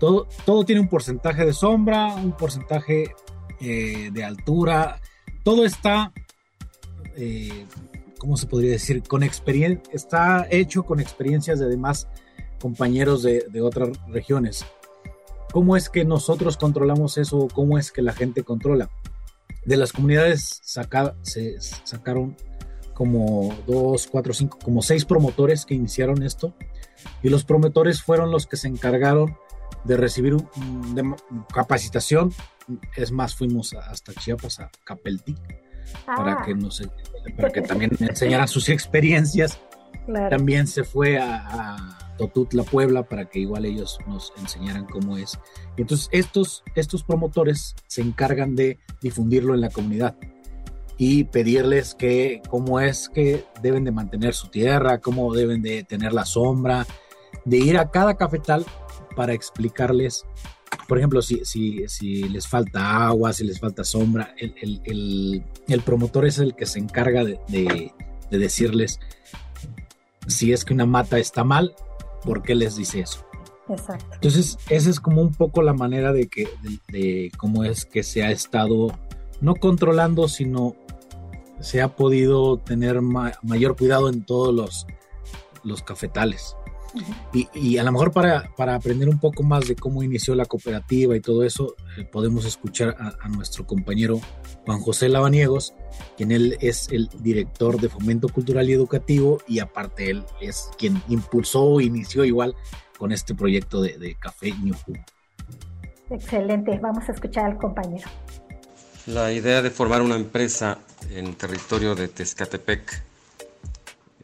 todo, 0.00 0.26
todo 0.44 0.64
tiene 0.64 0.80
un 0.80 0.88
porcentaje 0.88 1.44
de 1.44 1.52
sombra, 1.52 2.14
un 2.16 2.36
porcentaje 2.36 3.14
eh, 3.60 4.10
de 4.12 4.24
altura, 4.24 5.00
todo 5.44 5.64
está, 5.64 6.12
¿cómo 8.18 8.36
se 8.36 8.46
podría 8.46 8.72
decir? 8.72 9.02
Con 9.04 9.22
experiencia, 9.22 9.82
está 9.92 10.48
hecho 10.50 10.84
con 10.84 10.98
experiencias 10.98 11.60
de 11.60 11.68
demás 11.68 12.08
compañeros 12.62 13.24
de, 13.24 13.60
otras 13.60 13.90
regiones. 14.06 14.64
¿Cómo 15.52 15.76
es 15.76 15.90
que 15.90 16.04
nosotros 16.04 16.56
controlamos 16.56 17.18
eso? 17.18 17.48
¿Cómo 17.52 17.76
es 17.76 17.90
que 17.90 18.02
la 18.02 18.12
gente 18.12 18.44
controla? 18.44 18.88
De 19.66 19.76
las 19.76 19.92
comunidades 19.92 20.60
se 20.62 21.60
sacaron 21.60 22.36
como 22.94 23.52
dos, 23.66 24.06
cuatro, 24.06 24.32
cinco, 24.32 24.58
como 24.62 24.80
seis 24.80 25.04
promotores 25.04 25.66
que 25.66 25.74
iniciaron 25.74 26.22
esto 26.22 26.54
y 27.20 27.30
los 27.30 27.44
promotores 27.44 28.00
fueron 28.00 28.30
los 28.30 28.46
que 28.46 28.56
se 28.56 28.68
encargaron 28.68 29.36
de 29.82 29.96
recibir 29.96 30.36
capacitación. 31.52 32.32
Es 32.96 33.10
más, 33.10 33.34
fuimos 33.34 33.74
hasta 33.74 34.14
Chiapas, 34.14 34.60
a 34.60 34.70
Capeltic, 34.84 35.36
para 36.06 36.34
ah. 36.34 36.42
que 36.46 36.54
nos, 36.54 36.80
para 37.36 37.50
que 37.50 37.62
también 37.62 37.90
enseñaran 37.98 38.46
sus 38.46 38.68
experiencias. 38.68 39.58
También 40.30 40.66
se 40.66 40.84
fue 40.84 41.18
a 41.18 42.01
Totutla, 42.18 42.62
Puebla, 42.62 43.04
para 43.04 43.26
que 43.28 43.40
igual 43.40 43.64
ellos 43.64 43.98
nos 44.06 44.32
enseñaran 44.38 44.86
cómo 44.86 45.16
es. 45.16 45.38
Entonces 45.76 46.08
estos, 46.12 46.62
estos 46.74 47.02
promotores 47.02 47.74
se 47.86 48.02
encargan 48.02 48.54
de 48.54 48.78
difundirlo 49.00 49.54
en 49.54 49.60
la 49.60 49.70
comunidad 49.70 50.16
y 50.98 51.24
pedirles 51.24 51.94
que 51.94 52.42
cómo 52.48 52.80
es 52.80 53.08
que 53.08 53.44
deben 53.62 53.84
de 53.84 53.90
mantener 53.90 54.34
su 54.34 54.48
tierra, 54.48 55.00
cómo 55.00 55.34
deben 55.34 55.62
de 55.62 55.84
tener 55.84 56.12
la 56.12 56.24
sombra, 56.24 56.86
de 57.44 57.56
ir 57.56 57.78
a 57.78 57.90
cada 57.90 58.16
cafetal 58.16 58.64
para 59.16 59.32
explicarles, 59.32 60.24
por 60.86 60.98
ejemplo, 60.98 61.22
si, 61.22 61.44
si, 61.44 61.88
si 61.88 62.28
les 62.28 62.46
falta 62.46 63.06
agua, 63.06 63.32
si 63.32 63.44
les 63.44 63.58
falta 63.58 63.84
sombra, 63.84 64.34
el, 64.38 65.82
promotor 65.84 66.26
es 66.26 66.38
el 66.38 66.54
que 66.54 66.66
se 66.66 66.78
encarga 66.78 67.24
de, 67.24 67.40
de 68.30 68.38
decirles 68.38 69.00
si 70.26 70.52
es 70.52 70.64
que 70.64 70.74
una 70.74 70.86
mata 70.86 71.18
está 71.18 71.44
mal 71.44 71.74
por 72.24 72.42
qué 72.42 72.54
les 72.54 72.76
dice 72.76 73.00
eso. 73.00 73.24
Exacto. 73.68 74.06
Entonces, 74.14 74.58
esa 74.68 74.90
es 74.90 75.00
como 75.00 75.22
un 75.22 75.32
poco 75.32 75.62
la 75.62 75.72
manera 75.72 76.12
de 76.12 76.28
que, 76.28 76.48
de, 76.88 77.30
cómo 77.36 77.64
es 77.64 77.84
que 77.84 78.02
se 78.02 78.22
ha 78.22 78.30
estado 78.30 78.88
no 79.40 79.54
controlando, 79.56 80.28
sino 80.28 80.76
se 81.60 81.80
ha 81.80 81.96
podido 81.96 82.58
tener 82.58 83.00
mayor 83.00 83.76
cuidado 83.76 84.08
en 84.08 84.24
todos 84.24 84.54
los, 84.54 84.86
los 85.64 85.82
cafetales. 85.82 86.56
Y, 87.32 87.78
a 87.78 87.84
lo 87.84 87.92
mejor 87.92 88.12
para, 88.12 88.50
para, 88.56 88.74
aprender 88.74 89.08
un 89.08 89.18
poco 89.18 89.42
más 89.42 89.66
de 89.66 89.76
cómo 89.76 90.02
inició 90.02 90.34
la 90.34 90.44
cooperativa 90.44 91.16
y 91.16 91.20
todo 91.20 91.44
eso, 91.44 91.74
eh, 91.96 92.04
podemos 92.04 92.44
escuchar 92.44 92.96
a, 92.98 93.28
nuestro 93.28 93.66
compañero 93.66 94.20
Juan 94.66 94.80
José 94.80 95.08
Lavaniegos, 95.08 95.74
quien 96.16 96.32
él 96.32 96.56
es 96.60 96.88
el 96.90 97.08
director 97.20 97.80
de 97.80 97.88
Fomento 97.88 98.28
Cultural 98.28 98.68
y 98.68 98.72
Educativo 98.72 99.38
y 99.48 99.60
aparte 99.60 100.10
él 100.10 100.24
es 100.40 100.70
quien 100.78 101.02
impulsó, 101.08 101.80
inició 101.80 102.24
igual 102.24 102.54
con 102.98 103.12
este 103.12 103.34
proyecto 103.34 103.80
de, 103.80 104.16
Café 104.20 104.52
New 104.62 104.74
Excelente, 106.10 106.78
vamos 106.80 107.08
a 107.08 107.12
escuchar 107.12 107.46
al 107.46 107.58
compañero. 107.58 108.08
La 109.06 109.32
idea 109.32 109.62
de 109.62 109.70
formar 109.70 110.02
una 110.02 110.14
empresa 110.14 110.78
en 111.10 111.34
territorio 111.34 111.94
de 111.94 112.08
Tezcatepec 112.08 113.11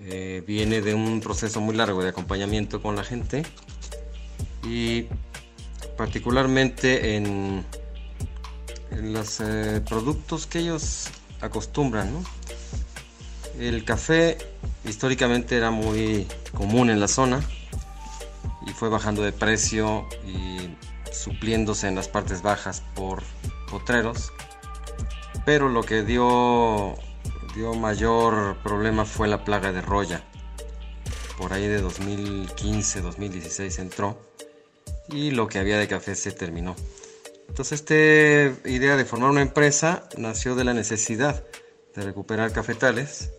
eh, 0.00 0.42
viene 0.46 0.80
de 0.80 0.94
un 0.94 1.20
proceso 1.20 1.60
muy 1.60 1.74
largo 1.74 2.02
de 2.02 2.10
acompañamiento 2.10 2.80
con 2.80 2.96
la 2.96 3.04
gente 3.04 3.42
y 4.62 5.06
particularmente 5.96 7.16
en 7.16 7.64
en 8.90 9.12
los 9.12 9.40
eh, 9.40 9.82
productos 9.88 10.46
que 10.46 10.60
ellos 10.60 11.08
acostumbran. 11.40 12.24
El 13.58 13.84
café 13.84 14.38
históricamente 14.84 15.56
era 15.56 15.70
muy 15.70 16.26
común 16.56 16.90
en 16.90 17.00
la 17.00 17.08
zona 17.08 17.40
y 18.66 18.70
fue 18.70 18.88
bajando 18.88 19.22
de 19.22 19.32
precio 19.32 20.06
y 20.26 20.76
supliéndose 21.12 21.88
en 21.88 21.94
las 21.94 22.08
partes 22.08 22.42
bajas 22.42 22.82
por 22.94 23.22
potreros. 23.70 24.32
Pero 25.44 25.68
lo 25.68 25.82
que 25.82 26.02
dio, 26.02 26.94
dio 27.58 27.74
mayor 27.74 28.56
problema 28.62 29.04
fue 29.04 29.26
la 29.26 29.44
plaga 29.44 29.72
de 29.72 29.80
roya. 29.80 30.22
Por 31.36 31.52
ahí 31.52 31.66
de 31.66 31.82
2015-2016 31.82 33.80
entró 33.80 34.16
y 35.08 35.32
lo 35.32 35.48
que 35.48 35.58
había 35.58 35.76
de 35.76 35.88
café 35.88 36.14
se 36.14 36.30
terminó. 36.30 36.76
Entonces 37.48 37.80
esta 37.80 37.94
idea 38.68 38.96
de 38.96 39.04
formar 39.04 39.30
una 39.30 39.42
empresa 39.42 40.08
nació 40.16 40.54
de 40.54 40.62
la 40.62 40.72
necesidad 40.72 41.42
de 41.96 42.02
recuperar 42.02 42.52
cafetales, 42.52 43.32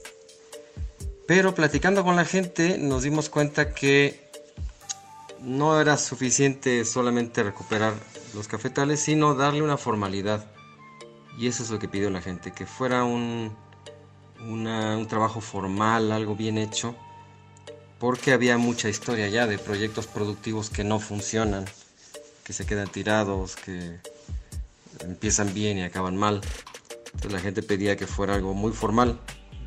pero 1.25 1.55
platicando 1.55 2.03
con 2.03 2.17
la 2.17 2.25
gente 2.25 2.77
nos 2.77 3.03
dimos 3.03 3.29
cuenta 3.29 3.73
que 3.73 4.29
no 5.39 5.79
era 5.79 5.95
suficiente 5.95 6.83
solamente 6.83 7.41
recuperar 7.41 7.93
los 8.33 8.49
cafetales, 8.49 8.99
sino 8.99 9.33
darle 9.33 9.61
una 9.61 9.77
formalidad. 9.77 10.45
Y 11.37 11.47
eso 11.47 11.63
es 11.63 11.69
lo 11.69 11.79
que 11.79 11.87
pidió 11.87 12.09
la 12.09 12.21
gente, 12.21 12.51
que 12.51 12.65
fuera 12.65 13.05
un, 13.05 13.55
un 14.41 15.05
trabajo 15.07 15.41
formal, 15.41 16.11
algo 16.11 16.35
bien 16.35 16.57
hecho, 16.57 16.95
porque 17.99 18.33
había 18.33 18.57
mucha 18.57 18.89
historia 18.89 19.27
ya 19.27 19.47
de 19.47 19.57
proyectos 19.57 20.07
productivos 20.07 20.69
que 20.69 20.83
no 20.83 20.99
funcionan 20.99 21.65
que 22.49 22.53
se 22.53 22.65
quedan 22.65 22.87
tirados, 22.87 23.55
que 23.55 23.99
empiezan 25.01 25.53
bien 25.53 25.77
y 25.77 25.83
acaban 25.83 26.17
mal. 26.17 26.41
Entonces 27.05 27.31
la 27.31 27.39
gente 27.41 27.61
pedía 27.61 27.95
que 27.95 28.07
fuera 28.07 28.33
algo 28.33 28.55
muy 28.55 28.71
formal, 28.71 29.19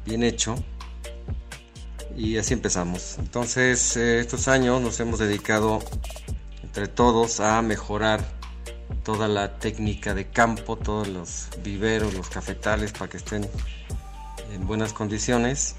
bien 0.05 0.25
hecho. 0.25 0.57
Y 2.17 2.39
así 2.39 2.55
empezamos. 2.55 3.19
Entonces 3.21 3.97
eh, 3.97 4.19
estos 4.19 4.49
años 4.49 4.83
nos 4.83 4.99
hemos 4.99 5.21
dedicado 5.21 5.79
entre 6.65 6.89
todos 6.89 7.39
a 7.39 7.63
mejorar 7.63 8.21
toda 9.05 9.29
la 9.29 9.61
técnica 9.61 10.13
de 10.13 10.29
campo, 10.31 10.77
todos 10.77 11.07
los 11.07 11.51
viveros, 11.63 12.15
los 12.15 12.31
cafetales 12.31 12.91
para 12.91 13.09
que 13.09 13.19
estén 13.19 13.49
en 14.53 14.67
buenas 14.67 14.93
condiciones. 14.93 15.77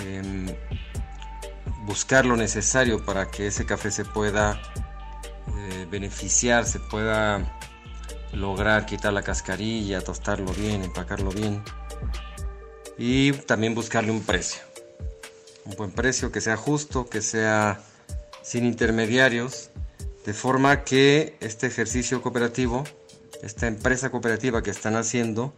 Em, 0.00 0.46
buscar 1.84 2.26
lo 2.26 2.36
necesario 2.36 3.04
para 3.04 3.30
que 3.30 3.46
ese 3.46 3.64
café 3.64 3.90
se 3.90 4.04
pueda 4.04 4.60
beneficiar, 5.90 6.66
se 6.66 6.80
pueda 6.80 7.58
lograr 8.32 8.86
quitar 8.86 9.12
la 9.12 9.22
cascarilla, 9.22 10.00
tostarlo 10.02 10.52
bien, 10.52 10.82
empacarlo 10.82 11.30
bien 11.30 11.62
y 12.98 13.32
también 13.32 13.74
buscarle 13.74 14.10
un 14.10 14.22
precio. 14.22 14.60
Un 15.64 15.76
buen 15.76 15.90
precio 15.90 16.30
que 16.32 16.40
sea 16.40 16.56
justo, 16.56 17.06
que 17.06 17.22
sea 17.22 17.80
sin 18.42 18.64
intermediarios, 18.64 19.70
de 20.24 20.32
forma 20.32 20.84
que 20.84 21.36
este 21.40 21.66
ejercicio 21.66 22.22
cooperativo, 22.22 22.84
esta 23.42 23.66
empresa 23.66 24.10
cooperativa 24.10 24.62
que 24.62 24.70
están 24.70 24.96
haciendo, 24.96 25.52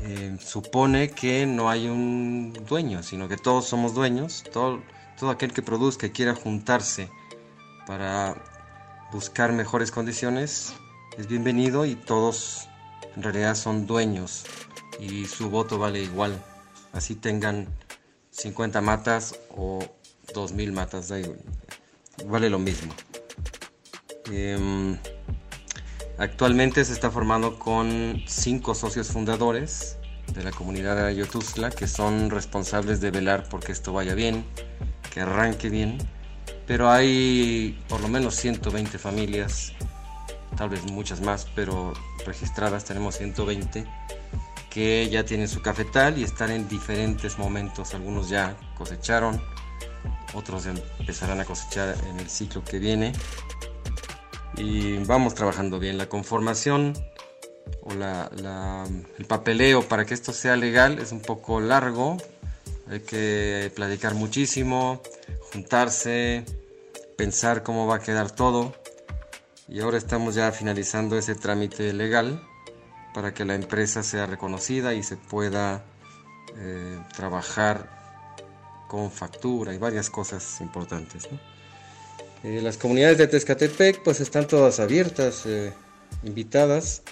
eh, 0.00 0.36
supone 0.40 1.10
que 1.10 1.46
no 1.46 1.70
hay 1.70 1.88
un 1.88 2.52
dueño, 2.68 3.02
sino 3.02 3.28
que 3.28 3.36
todos 3.36 3.66
somos 3.66 3.94
dueños, 3.94 4.44
todo, 4.52 4.82
aquel 5.30 5.52
que 5.52 5.62
produzca 5.62 6.06
y 6.06 6.10
quiera 6.10 6.34
juntarse 6.34 7.10
para 7.86 8.36
buscar 9.12 9.52
mejores 9.52 9.90
condiciones 9.90 10.74
es 11.16 11.26
bienvenido 11.28 11.86
y 11.86 11.94
todos 11.94 12.68
en 13.16 13.22
realidad 13.22 13.54
son 13.54 13.86
dueños 13.86 14.44
y 15.00 15.24
su 15.24 15.48
voto 15.48 15.78
vale 15.78 16.02
igual, 16.02 16.42
así 16.92 17.14
tengan 17.14 17.66
50 18.30 18.80
matas 18.82 19.38
o 19.56 19.78
2000 20.34 20.72
matas, 20.72 21.12
vale 22.26 22.50
lo 22.50 22.58
mismo. 22.58 22.92
Em, 24.30 24.98
actualmente 26.18 26.84
se 26.84 26.92
está 26.92 27.10
formando 27.10 27.58
con 27.58 28.22
cinco 28.26 28.74
socios 28.74 29.08
fundadores 29.08 29.98
de 30.34 30.42
la 30.42 30.50
comunidad 30.50 30.96
de 30.96 31.06
Ayotuzla 31.06 31.70
que 31.70 31.86
son 31.86 32.30
responsables 32.30 33.00
de 33.00 33.10
velar 33.10 33.48
porque 33.48 33.72
esto 33.72 33.92
vaya 33.92 34.14
bien, 34.14 34.44
que 35.12 35.20
arranque 35.20 35.68
bien. 35.68 35.98
Pero 36.66 36.90
hay 36.90 37.80
por 37.88 38.00
lo 38.00 38.08
menos 38.08 38.34
120 38.34 38.98
familias, 38.98 39.72
tal 40.56 40.68
vez 40.68 40.82
muchas 40.90 41.20
más, 41.20 41.46
pero 41.54 41.92
registradas 42.24 42.84
tenemos 42.84 43.16
120 43.16 43.86
que 44.76 45.08
ya 45.08 45.24
tienen 45.24 45.48
su 45.48 45.62
cafetal 45.62 46.18
y 46.18 46.24
están 46.24 46.50
en 46.50 46.68
diferentes 46.68 47.38
momentos. 47.38 47.94
Algunos 47.94 48.28
ya 48.28 48.56
cosecharon, 48.76 49.40
otros 50.34 50.66
empezarán 50.66 51.40
a 51.40 51.44
cosechar 51.44 51.96
en 52.10 52.20
el 52.20 52.28
ciclo 52.28 52.62
que 52.62 52.78
viene. 52.78 53.12
Y 54.56 54.98
vamos 55.04 55.34
trabajando 55.34 55.78
bien. 55.78 55.98
La 55.98 56.08
conformación 56.08 56.94
o 57.82 57.92
el 57.92 59.24
papeleo 59.26 59.82
para 59.82 60.04
que 60.04 60.14
esto 60.14 60.32
sea 60.32 60.56
legal 60.56 60.98
es 60.98 61.12
un 61.12 61.20
poco 61.20 61.60
largo. 61.60 62.16
Hay 62.88 63.00
que 63.00 63.70
platicar 63.74 64.14
muchísimo, 64.14 65.02
juntarse, 65.52 66.44
pensar 67.16 67.62
cómo 67.62 67.86
va 67.86 67.96
a 67.96 68.00
quedar 68.00 68.30
todo. 68.30 68.74
Y 69.68 69.80
ahora 69.80 69.98
estamos 69.98 70.34
ya 70.34 70.52
finalizando 70.52 71.18
ese 71.18 71.34
trámite 71.34 71.92
legal 71.92 72.40
para 73.12 73.34
que 73.34 73.44
la 73.44 73.54
empresa 73.54 74.02
sea 74.02 74.26
reconocida 74.26 74.94
y 74.94 75.02
se 75.02 75.16
pueda 75.16 75.84
eh, 76.56 76.98
trabajar 77.16 77.96
con 78.88 79.10
factura 79.10 79.74
y 79.74 79.78
varias 79.78 80.08
cosas 80.10 80.60
importantes. 80.60 81.28
Eh, 82.46 82.60
las 82.62 82.78
comunidades 82.78 83.18
de 83.18 83.26
Tezcatepec 83.26 84.04
pues 84.04 84.20
están 84.20 84.46
todas 84.46 84.78
abiertas, 84.78 85.46
eh, 85.46 85.72
invitadas. 86.22 87.02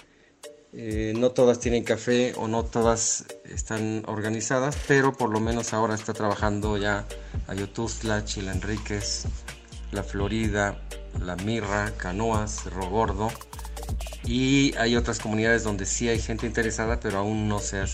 no 0.71 1.31
todas 1.31 1.59
tienen 1.59 1.83
café 1.83 2.33
o 2.37 2.47
no 2.47 2.63
todas 2.63 3.25
están 3.43 4.03
organizadas, 4.07 4.77
pero 4.87 5.11
por 5.11 5.29
lo 5.29 5.41
menos 5.41 5.73
ahora 5.73 5.95
está 5.95 6.13
trabajando 6.13 6.77
ya 6.77 7.05
Ayotuzla, 7.47 8.23
Chile 8.23 8.51
Enríquez, 8.51 9.25
La 9.91 10.03
Florida, 10.03 10.81
La 11.19 11.35
Mirra, 11.35 11.91
Canoas, 11.97 12.63
Cerro 12.63 12.89
Gordo. 12.89 13.29
Y 14.23 14.73
hay 14.77 14.95
otras 14.95 15.19
comunidades 15.19 15.63
donde 15.63 15.85
sí 15.85 16.07
hay 16.07 16.19
gente 16.21 16.45
interesada, 16.45 16.97
pero 17.01 17.17
aún 17.17 17.49
no 17.49 17.59
se 17.59 17.85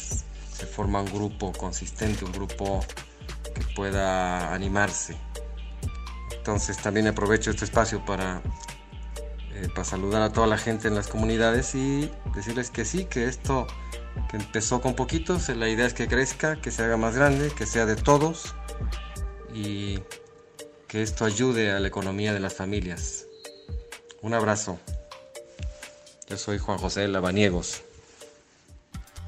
forma 0.71 1.01
un 1.01 1.11
grupo 1.11 1.51
consistente, 1.53 2.23
un 2.23 2.33
grupo 2.33 2.85
que 3.55 3.63
pueda 3.75 4.53
animarse. 4.53 5.15
Entonces 6.41 6.77
también 6.77 7.05
aprovecho 7.05 7.51
este 7.51 7.65
espacio 7.65 8.03
para, 8.03 8.41
eh, 9.53 9.69
para 9.69 9.83
saludar 9.83 10.23
a 10.23 10.31
toda 10.31 10.47
la 10.47 10.57
gente 10.57 10.87
en 10.87 10.95
las 10.95 11.07
comunidades 11.07 11.75
y 11.75 12.11
decirles 12.33 12.71
que 12.71 12.83
sí, 12.83 13.05
que 13.05 13.25
esto 13.25 13.67
que 14.27 14.37
empezó 14.37 14.81
con 14.81 14.95
poquitos, 14.95 15.49
la 15.49 15.69
idea 15.69 15.85
es 15.85 15.93
que 15.93 16.07
crezca, 16.07 16.55
que 16.59 16.71
se 16.71 16.83
haga 16.83 16.97
más 16.97 17.15
grande, 17.15 17.51
que 17.55 17.67
sea 17.67 17.85
de 17.85 17.95
todos 17.95 18.55
y 19.53 19.99
que 20.87 21.03
esto 21.03 21.25
ayude 21.25 21.71
a 21.71 21.79
la 21.79 21.87
economía 21.87 22.33
de 22.33 22.39
las 22.39 22.55
familias. 22.55 23.27
Un 24.23 24.33
abrazo. 24.33 24.79
Yo 26.27 26.37
soy 26.37 26.57
Juan 26.57 26.79
José 26.79 27.07
Lavaniegos. 27.07 27.83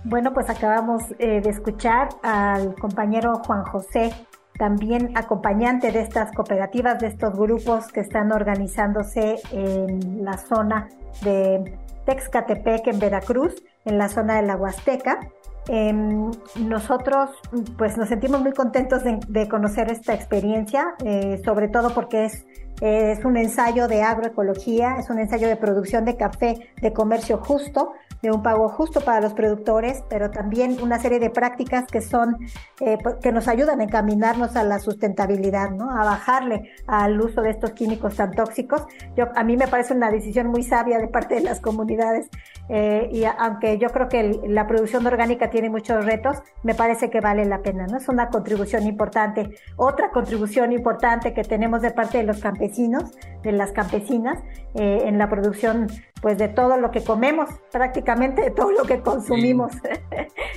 Bueno, 0.04 0.34
pues 0.34 0.50
acabamos 0.50 1.04
eh, 1.20 1.42
de 1.42 1.50
escuchar 1.52 2.10
al 2.24 2.74
compañero 2.74 3.36
Juan 3.46 3.66
José, 3.66 4.12
también 4.58 5.12
acompañante 5.16 5.92
de 5.92 6.02
estas 6.02 6.32
cooperativas, 6.32 7.00
de 7.00 7.08
estos 7.08 7.34
grupos 7.36 7.88
que 7.88 8.02
están 8.02 8.32
organizándose 8.32 9.38
en 9.52 10.24
la 10.24 10.38
zona 10.38 10.90
de 11.24 11.78
Texcatepec, 12.06 12.88
en 12.88 13.00
Veracruz, 13.00 13.64
en 13.86 13.98
la 13.98 14.10
zona 14.10 14.36
de 14.36 14.44
la 14.44 14.56
Huasteca. 14.56 15.20
Em, 15.70 16.30
nosotros 16.60 17.30
pues 17.78 17.98
nos 17.98 18.10
sentimos 18.10 18.42
muy 18.42 18.52
contentos 18.52 19.02
de, 19.04 19.48
conocer 19.48 19.90
esta 19.90 20.14
experiencia, 20.14 20.94
eh, 21.06 21.42
sobre 21.46 21.70
todo 21.70 21.94
porque 21.94 22.26
es, 22.26 22.46
es 22.82 23.24
un 23.24 23.38
ensayo 23.38 23.88
de 23.88 24.02
agroecología, 24.02 24.98
es 25.00 25.10
un 25.10 25.20
ensayo 25.20 25.48
de 25.48 25.56
producción 25.56 26.04
de 26.04 26.18
café 26.18 26.68
de 26.82 26.92
comercio 26.92 27.38
justo, 27.38 27.94
de 28.24 28.32
un 28.32 28.42
pago 28.42 28.70
justo 28.70 29.02
para 29.02 29.20
los 29.20 29.34
productores, 29.34 30.02
pero 30.10 30.32
también 30.32 30.78
una 30.82 30.98
serie 30.98 31.20
de 31.20 31.30
prácticas 31.30 31.86
que 31.92 32.00
son, 32.00 32.38
eh, 32.80 32.98
pues, 33.04 33.18
que 33.22 33.34
nos 33.34 33.50
ayudan 33.50 33.82
a 33.82 33.84
encaminarnos 33.84 34.56
a 34.56 34.64
la 34.64 34.80
sustentabilidad, 34.80 35.72
¿no? 35.72 35.92
A 35.92 36.06
bajarle 36.06 36.72
al 36.88 37.20
uso 37.20 37.42
de 37.42 37.50
estos 37.50 37.72
químicos 37.72 38.16
tan 38.16 38.32
tóxicos. 38.32 38.86
Yo, 39.18 39.26
a 39.36 39.44
mí 39.44 39.58
me 39.58 39.68
parece 39.68 39.94
una 39.94 40.10
decisión 40.10 40.48
muy 40.48 40.64
sabia 40.64 41.00
de 41.00 41.10
parte 41.10 41.36
de 41.36 41.42
las 41.42 41.60
comunidades 41.60 42.30
eh, 42.70 43.10
y 43.12 43.26
aunque 43.26 43.78
yo 43.78 43.90
creo 43.90 44.08
que 44.08 44.40
la 44.48 44.68
producción 44.68 45.06
orgánica 45.06 45.50
tiene 45.50 45.70
muchos 45.70 46.06
retos, 46.06 46.38
me 46.64 46.76
parece 46.76 47.10
que 47.10 47.20
vale 47.20 47.44
la 47.44 47.62
pena, 47.62 47.88
¿no? 47.88 47.98
Es 47.98 48.08
una 48.08 48.30
contribución 48.30 48.88
importante. 48.88 49.50
Otra 49.76 50.12
contribución 50.12 50.72
importante 50.72 51.34
que 51.34 51.44
tenemos 51.44 51.82
de 51.82 51.92
parte 51.92 52.20
de 52.20 52.24
los 52.24 52.40
campesinos, 52.40 53.12
de 53.44 53.52
las 53.52 53.74
campesinas, 53.74 54.42
eh, 54.76 55.02
en 55.04 55.18
la 55.18 55.28
producción 55.28 55.88
pues 56.24 56.38
de 56.38 56.48
todo 56.48 56.78
lo 56.78 56.90
que 56.90 57.04
comemos, 57.04 57.50
prácticamente 57.70 58.42
de 58.42 58.52
todo 58.52 58.72
lo 58.72 58.86
que 58.86 59.02
consumimos. 59.02 59.74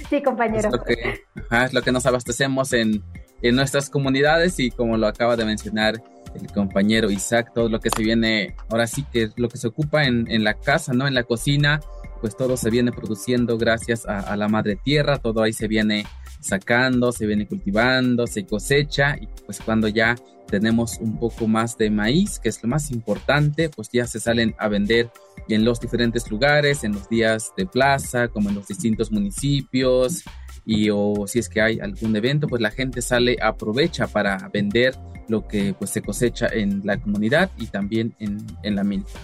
Sí, 0.09 0.22
compañero. 0.24 0.68
Es 0.68 0.72
lo, 0.72 0.85
que, 0.85 1.24
es 1.64 1.72
lo 1.74 1.83
que 1.83 1.90
nos 1.90 2.07
abastecemos 2.07 2.72
en, 2.72 3.02
en 3.42 3.57
nuestras 3.57 3.90
comunidades 3.90 4.61
y 4.61 4.70
como 4.70 4.96
lo 4.96 5.09
acaba 5.09 5.35
de 5.35 5.44
mencionar 5.44 6.00
el 6.40 6.52
compañero 6.52 7.11
Isaac, 7.11 7.50
todo 7.52 7.68
lo 7.68 7.81
que 7.81 7.90
se 7.90 8.00
viene, 8.05 8.55
ahora 8.70 8.87
sí 8.87 9.05
que 9.12 9.31
lo 9.35 9.48
que 9.48 9.59
se 9.59 9.66
ocupa 9.66 10.05
en, 10.05 10.31
en 10.31 10.44
la 10.44 10.55
casa, 10.55 10.92
¿no? 10.92 11.09
En 11.09 11.14
la 11.14 11.24
cocina, 11.24 11.81
pues 12.20 12.37
todo 12.37 12.57
se 12.57 12.70
viene 12.70 12.92
produciendo 12.92 13.59
gracias 13.59 14.07
a, 14.07 14.20
a, 14.20 14.37
la 14.37 14.46
madre 14.46 14.76
tierra, 14.76 15.18
todo 15.18 15.42
ahí 15.42 15.52
se 15.52 15.66
viene 15.66 16.07
sacando, 16.46 17.12
se 17.12 17.26
viene 17.26 17.46
cultivando, 17.46 18.26
se 18.26 18.46
cosecha 18.46 19.16
y 19.20 19.28
pues 19.44 19.61
cuando 19.61 19.88
ya 19.88 20.16
tenemos 20.46 20.98
un 20.98 21.18
poco 21.18 21.46
más 21.48 21.76
de 21.76 21.90
maíz, 21.90 22.38
que 22.38 22.48
es 22.48 22.62
lo 22.62 22.68
más 22.68 22.90
importante, 22.90 23.68
pues 23.68 23.88
ya 23.92 24.06
se 24.06 24.20
salen 24.20 24.54
a 24.59 24.68
vender 24.68 25.11
en 25.48 25.64
los 25.64 25.80
diferentes 25.80 26.30
lugares, 26.30 26.85
en 26.85 26.92
los 26.92 27.09
días 27.09 27.52
de 27.56 27.66
plaza, 27.66 28.28
como 28.28 28.48
en 28.48 28.54
los 28.54 28.68
distintos 28.68 29.11
municipios, 29.11 30.22
y 30.64 30.90
o 30.90 31.26
si 31.26 31.38
es 31.38 31.48
que 31.48 31.61
hay 31.61 31.78
algún 31.80 32.14
evento, 32.16 32.46
pues 32.48 32.62
la 32.62 32.70
gente 32.70 33.02
sale, 33.02 33.37
aprovecha 33.40 34.06
para 34.06 34.48
vender 34.52 34.94
lo 35.28 35.46
que 35.46 35.74
pues 35.74 35.90
se 35.90 36.02
cosecha 36.02 36.46
en 36.46 36.82
la 36.85 37.00
comunidad 37.00 37.50
y 37.59 37.66
también 37.66 38.14
en, 38.18 38.38
en 38.62 38.76
la 38.76 38.85
milpa 38.85 39.18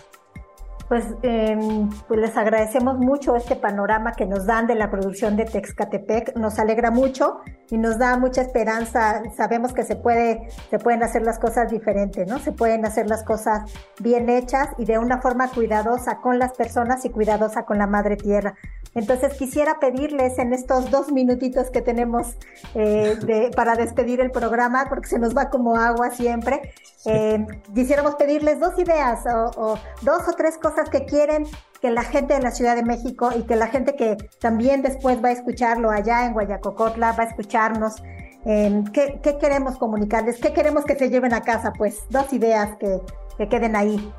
pues, 0.92 1.06
em, 1.22 1.88
pues 2.06 2.20
les 2.20 2.36
agradecemos 2.36 2.98
mucho 2.98 3.34
este 3.34 3.56
panorama 3.56 4.12
que 4.12 4.26
nos 4.26 4.44
dan 4.44 4.66
de 4.66 4.74
la 4.74 4.90
producción 4.90 5.38
de 5.38 5.46
Texcatepec. 5.46 6.36
Nos 6.36 6.58
alegra 6.58 6.90
mucho 6.90 7.40
y 7.70 7.78
nos 7.78 7.96
da 7.96 8.18
mucha 8.18 8.42
esperanza. 8.42 9.22
Sabemos 9.34 9.72
que 9.72 9.84
se 9.84 9.96
puede, 9.96 10.50
se 10.68 10.78
pueden 10.78 11.02
hacer 11.02 11.22
las 11.22 11.38
cosas 11.38 11.70
diferentes, 11.70 12.28
¿no? 12.28 12.38
Se 12.40 12.52
pueden 12.52 12.84
hacer 12.84 13.06
las 13.06 13.24
cosas 13.24 13.72
bien 14.00 14.28
hechas 14.28 14.68
y 14.76 14.84
de 14.84 14.98
una 14.98 15.22
forma 15.22 15.48
cuidadosa 15.48 16.20
con 16.20 16.38
las 16.38 16.52
personas 16.52 17.02
y 17.06 17.08
cuidadosa 17.08 17.64
con 17.64 17.78
la 17.78 17.86
madre 17.86 18.16
tierra. 18.18 18.52
Entonces 18.94 19.34
quisiera 19.34 19.78
pedirles 19.80 20.38
en 20.38 20.52
estos 20.52 20.90
dos 20.90 21.10
minutitos 21.12 21.70
que 21.70 21.80
tenemos 21.80 22.36
eh, 22.74 23.16
de, 23.24 23.50
para 23.56 23.74
despedir 23.74 24.20
el 24.20 24.30
programa, 24.30 24.86
porque 24.88 25.08
se 25.08 25.18
nos 25.18 25.36
va 25.36 25.48
como 25.48 25.76
agua 25.76 26.10
siempre, 26.10 26.74
eh, 27.06 27.46
quisiéramos 27.74 28.16
pedirles 28.16 28.60
dos 28.60 28.78
ideas 28.78 29.20
o, 29.26 29.60
o 29.60 29.78
dos 30.02 30.28
o 30.28 30.32
tres 30.32 30.58
cosas 30.58 30.90
que 30.90 31.04
quieren 31.04 31.46
que 31.82 31.90
la 31.90 32.04
gente 32.04 32.34
de 32.34 32.40
la 32.40 32.52
Ciudad 32.52 32.76
de 32.76 32.84
México 32.84 33.30
y 33.36 33.42
que 33.42 33.56
la 33.56 33.66
gente 33.66 33.96
que 33.96 34.16
también 34.40 34.82
después 34.82 35.22
va 35.22 35.30
a 35.30 35.32
escucharlo 35.32 35.90
allá 35.90 36.26
en 36.26 36.32
Guayacocotla, 36.32 37.12
va 37.12 37.24
a 37.24 37.26
escucharnos. 37.26 37.96
Eh, 38.44 38.84
¿qué, 38.92 39.20
queremos 39.40 39.78
comunicarles? 39.78 40.38
¿Qué 40.40 40.52
queremos 40.52 40.84
que 40.84 40.96
se 40.96 41.10
lleven 41.10 41.34
a 41.34 41.42
casa? 41.42 41.72
Pues 41.76 42.04
dos 42.08 42.32
ideas 42.32 42.76
que, 42.78 43.00
que 43.36 43.48
queden 43.48 43.74
ahí. 43.74 44.12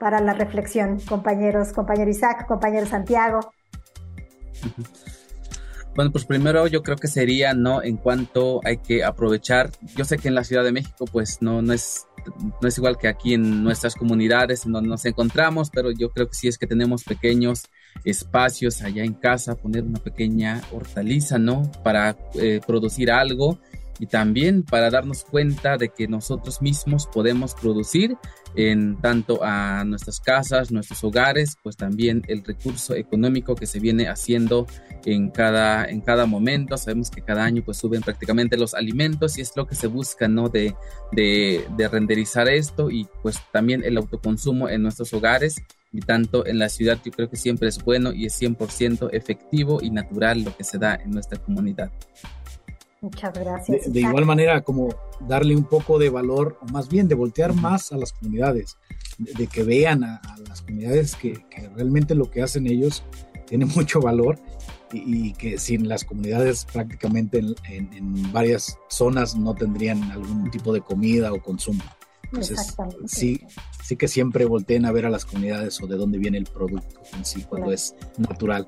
para 0.00 0.20
la 0.20 0.34
reflexión, 0.34 0.98
compañeros, 1.08 1.72
compañero 1.72 2.10
Isaac, 2.10 2.46
compañero 2.46 2.84
Santiago. 2.84 3.40
Bueno, 5.94 6.10
pues 6.10 6.24
primero 6.24 6.66
yo 6.66 6.82
creo 6.82 6.96
que 6.96 7.06
sería, 7.06 7.54
¿no? 7.54 7.80
En 7.80 7.96
cuanto 7.96 8.60
hay 8.64 8.78
que 8.78 9.04
aprovechar, 9.04 9.70
yo 9.94 10.04
sé 10.04 10.18
que 10.18 10.26
en 10.26 10.34
la 10.34 10.42
Ciudad 10.42 10.64
de 10.64 10.72
México 10.72 11.04
pues 11.04 11.40
no, 11.40 11.62
no, 11.62 11.72
es, 11.72 12.08
no 12.60 12.66
es 12.66 12.76
igual 12.78 12.98
que 12.98 13.06
aquí 13.06 13.34
en 13.34 13.62
nuestras 13.62 13.94
comunidades 13.94 14.66
en 14.66 14.72
donde 14.72 14.88
nos 14.88 15.04
encontramos, 15.04 15.70
pero 15.70 15.92
yo 15.92 16.10
creo 16.10 16.26
que 16.26 16.34
sí 16.34 16.48
es 16.48 16.58
que 16.58 16.66
tenemos 16.66 17.04
pequeños 17.04 17.66
espacios 18.04 18.82
allá 18.82 19.04
en 19.04 19.14
casa, 19.14 19.54
poner 19.54 19.84
una 19.84 20.00
pequeña 20.00 20.62
hortaliza, 20.72 21.38
¿no? 21.38 21.70
Para 21.84 22.16
eh, 22.34 22.60
producir 22.66 23.12
algo 23.12 23.60
y 23.98 24.06
también 24.06 24.62
para 24.62 24.90
darnos 24.90 25.24
cuenta 25.24 25.76
de 25.76 25.90
que 25.90 26.08
nosotros 26.08 26.60
mismos 26.62 27.06
podemos 27.06 27.54
producir 27.54 28.16
en 28.56 29.00
tanto 29.00 29.40
a 29.42 29.84
nuestras 29.84 30.20
casas, 30.20 30.70
nuestros 30.70 31.02
hogares, 31.02 31.56
pues 31.62 31.76
también 31.76 32.22
el 32.28 32.44
recurso 32.44 32.94
económico 32.94 33.54
que 33.54 33.66
se 33.66 33.80
viene 33.80 34.08
haciendo 34.08 34.66
en 35.04 35.30
cada, 35.30 35.86
en 35.86 36.00
cada 36.00 36.26
momento. 36.26 36.76
Sabemos 36.76 37.10
que 37.10 37.22
cada 37.22 37.44
año 37.44 37.62
pues 37.64 37.78
suben 37.78 38.02
prácticamente 38.02 38.56
los 38.56 38.74
alimentos 38.74 39.38
y 39.38 39.40
es 39.40 39.52
lo 39.56 39.66
que 39.66 39.74
se 39.74 39.88
busca, 39.88 40.28
¿no? 40.28 40.48
De, 40.48 40.74
de, 41.12 41.66
de 41.76 41.88
renderizar 41.88 42.48
esto 42.48 42.90
y 42.90 43.08
pues 43.22 43.38
también 43.52 43.82
el 43.84 43.96
autoconsumo 43.96 44.68
en 44.68 44.82
nuestros 44.82 45.12
hogares 45.12 45.56
y 45.92 46.00
tanto 46.00 46.44
en 46.46 46.58
la 46.58 46.68
ciudad 46.68 46.98
yo 47.04 47.12
creo 47.12 47.30
que 47.30 47.36
siempre 47.36 47.68
es 47.68 47.82
bueno 47.82 48.12
y 48.12 48.26
es 48.26 48.40
100% 48.40 49.10
efectivo 49.12 49.78
y 49.80 49.90
natural 49.90 50.42
lo 50.42 50.56
que 50.56 50.64
se 50.64 50.78
da 50.78 50.96
en 50.96 51.10
nuestra 51.10 51.38
comunidad. 51.38 51.92
Muchas 53.04 53.34
gracias. 53.34 53.92
De, 53.92 54.00
igual 54.00 54.24
manera, 54.24 54.62
como 54.62 54.88
darle 55.28 55.54
un 55.54 55.64
poco 55.64 55.98
de 55.98 56.08
valor, 56.08 56.58
o 56.62 56.72
más 56.72 56.88
bien 56.88 57.06
de 57.06 57.14
voltear 57.14 57.52
más 57.52 57.92
a 57.92 57.98
las 57.98 58.14
comunidades, 58.14 58.78
de, 59.18 59.46
que 59.46 59.62
vean 59.62 60.04
a, 60.04 60.22
las 60.48 60.62
comunidades 60.62 61.14
que, 61.14 61.44
realmente 61.74 62.14
lo 62.14 62.30
que 62.30 62.40
hacen 62.40 62.66
ellos 62.66 63.04
tiene 63.46 63.66
mucho 63.66 64.00
valor 64.00 64.38
y, 64.90 65.34
que 65.34 65.58
sin 65.58 65.86
las 65.86 66.02
comunidades 66.04 66.64
prácticamente 66.64 67.42
en, 67.68 68.32
varias 68.32 68.78
zonas 68.88 69.36
no 69.36 69.54
tendrían 69.54 70.02
algún 70.10 70.50
tipo 70.50 70.72
de 70.72 70.80
comida 70.80 71.30
o 71.30 71.42
consumo. 71.42 71.84
Entonces, 72.22 72.74
sí, 73.04 73.42
sí 73.82 73.96
que 73.96 74.08
siempre 74.08 74.46
volteen 74.46 74.86
a 74.86 74.92
ver 74.92 75.04
a 75.04 75.10
las 75.10 75.26
comunidades 75.26 75.78
o 75.82 75.86
de 75.86 75.96
dónde 75.96 76.16
viene 76.16 76.38
el 76.38 76.46
producto 76.46 77.02
en 77.12 77.26
sí 77.26 77.42
cuando 77.42 77.70
es 77.70 77.94
natural. 78.16 78.66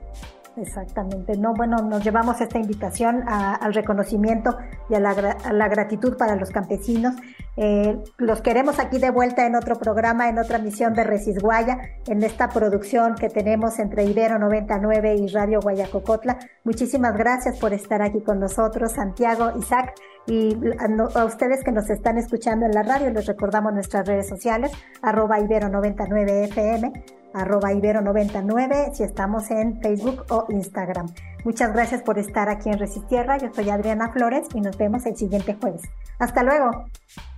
Exactamente. 0.56 1.36
No, 1.36 1.52
bueno, 1.54 1.76
nos 1.78 2.02
llevamos 2.02 2.40
esta 2.40 2.58
invitación 2.58 3.24
al 3.28 3.74
reconocimiento 3.74 4.56
y 4.88 4.94
a 4.94 5.00
la, 5.00 5.68
gratitud 5.68 6.16
para 6.16 6.34
los 6.34 6.50
campesinos. 6.50 7.14
Eh, 7.58 7.98
los 8.16 8.40
queremos 8.40 8.78
aquí 8.78 8.98
de 8.98 9.10
vuelta 9.10 9.46
en 9.46 9.54
otro 9.54 9.76
programa, 9.76 10.28
en 10.28 10.38
otra 10.38 10.58
misión 10.58 10.94
de 10.94 11.04
Resisguaya, 11.04 11.78
en 12.06 12.22
esta 12.22 12.48
producción 12.48 13.16
que 13.16 13.28
tenemos 13.28 13.78
entre 13.78 14.04
Ibero 14.04 14.38
99 14.38 15.16
y 15.16 15.26
Radio 15.28 15.60
Guayacocotla. 15.60 16.38
Muchísimas 16.64 17.16
gracias 17.16 17.58
por 17.58 17.74
estar 17.74 18.00
aquí 18.00 18.22
con 18.22 18.40
nosotros, 18.40 18.92
Santiago, 18.92 19.52
Isaac, 19.58 19.94
y 20.26 20.56
a, 20.78 21.20
a 21.20 21.24
ustedes 21.24 21.62
que 21.64 21.70
nos 21.70 21.90
están 21.90 22.16
escuchando 22.16 22.64
en 22.64 22.72
la 22.72 22.82
radio, 22.82 23.10
les 23.10 23.26
recordamos 23.26 23.72
nuestras 23.74 24.08
redes 24.08 24.28
sociales, 24.28 24.72
arroba 25.02 25.38
Ibero 25.38 25.68
99 25.68 26.44
FM 26.44 26.92
arroba 27.36 27.72
ibero99 27.72 28.94
si 28.94 29.02
estamos 29.02 29.50
en 29.50 29.80
Facebook 29.80 30.24
o 30.30 30.46
Instagram. 30.48 31.06
Muchas 31.44 31.72
gracias 31.72 32.02
por 32.02 32.18
estar 32.18 32.48
aquí 32.48 32.70
en 32.70 32.78
Resistierra. 32.78 33.38
Yo 33.38 33.48
soy 33.54 33.70
Adriana 33.70 34.10
Flores 34.12 34.46
y 34.54 34.60
nos 34.60 34.76
vemos 34.76 35.04
el 35.06 35.16
siguiente 35.16 35.54
jueves. 35.60 35.82
Hasta 36.18 36.42
luego. 36.42 36.86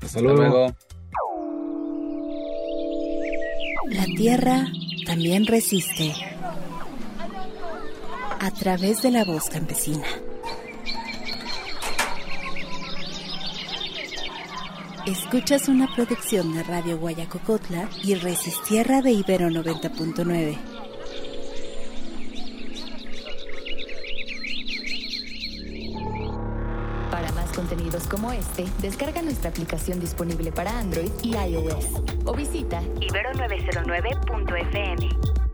Hasta 0.03 0.21
luego. 0.21 0.69
La 3.91 4.05
tierra 4.17 4.67
también 5.07 5.47
resiste 5.47 6.13
a 8.41 8.51
través 8.53 9.03
de 9.03 9.11
la 9.11 9.25
voz 9.25 9.49
campesina. 9.51 10.07
Escuchas 15.07 15.69
una 15.69 15.87
producción 15.95 16.53
de 16.55 16.63
Radio 16.63 16.99
Guayacocotla 16.99 17.89
y 18.03 18.15
Resistierra 18.15 19.01
de 19.01 19.13
Ibero 19.13 19.49
90.9. 19.49 20.59
Para 27.11 27.33
más 27.33 27.51
contenidos 27.53 28.07
como 28.07 28.33
este, 28.33 28.67
descarga 28.81 29.23
nuestra 29.23 29.51
aplicación 29.51 30.01
disponible 30.01 30.53
para 30.53 30.79
Android 30.79 31.11
y 31.23 31.37
iOS 31.37 31.87
o 32.25 32.35
visita 32.35 32.83
ibero909.fm. 32.83 35.48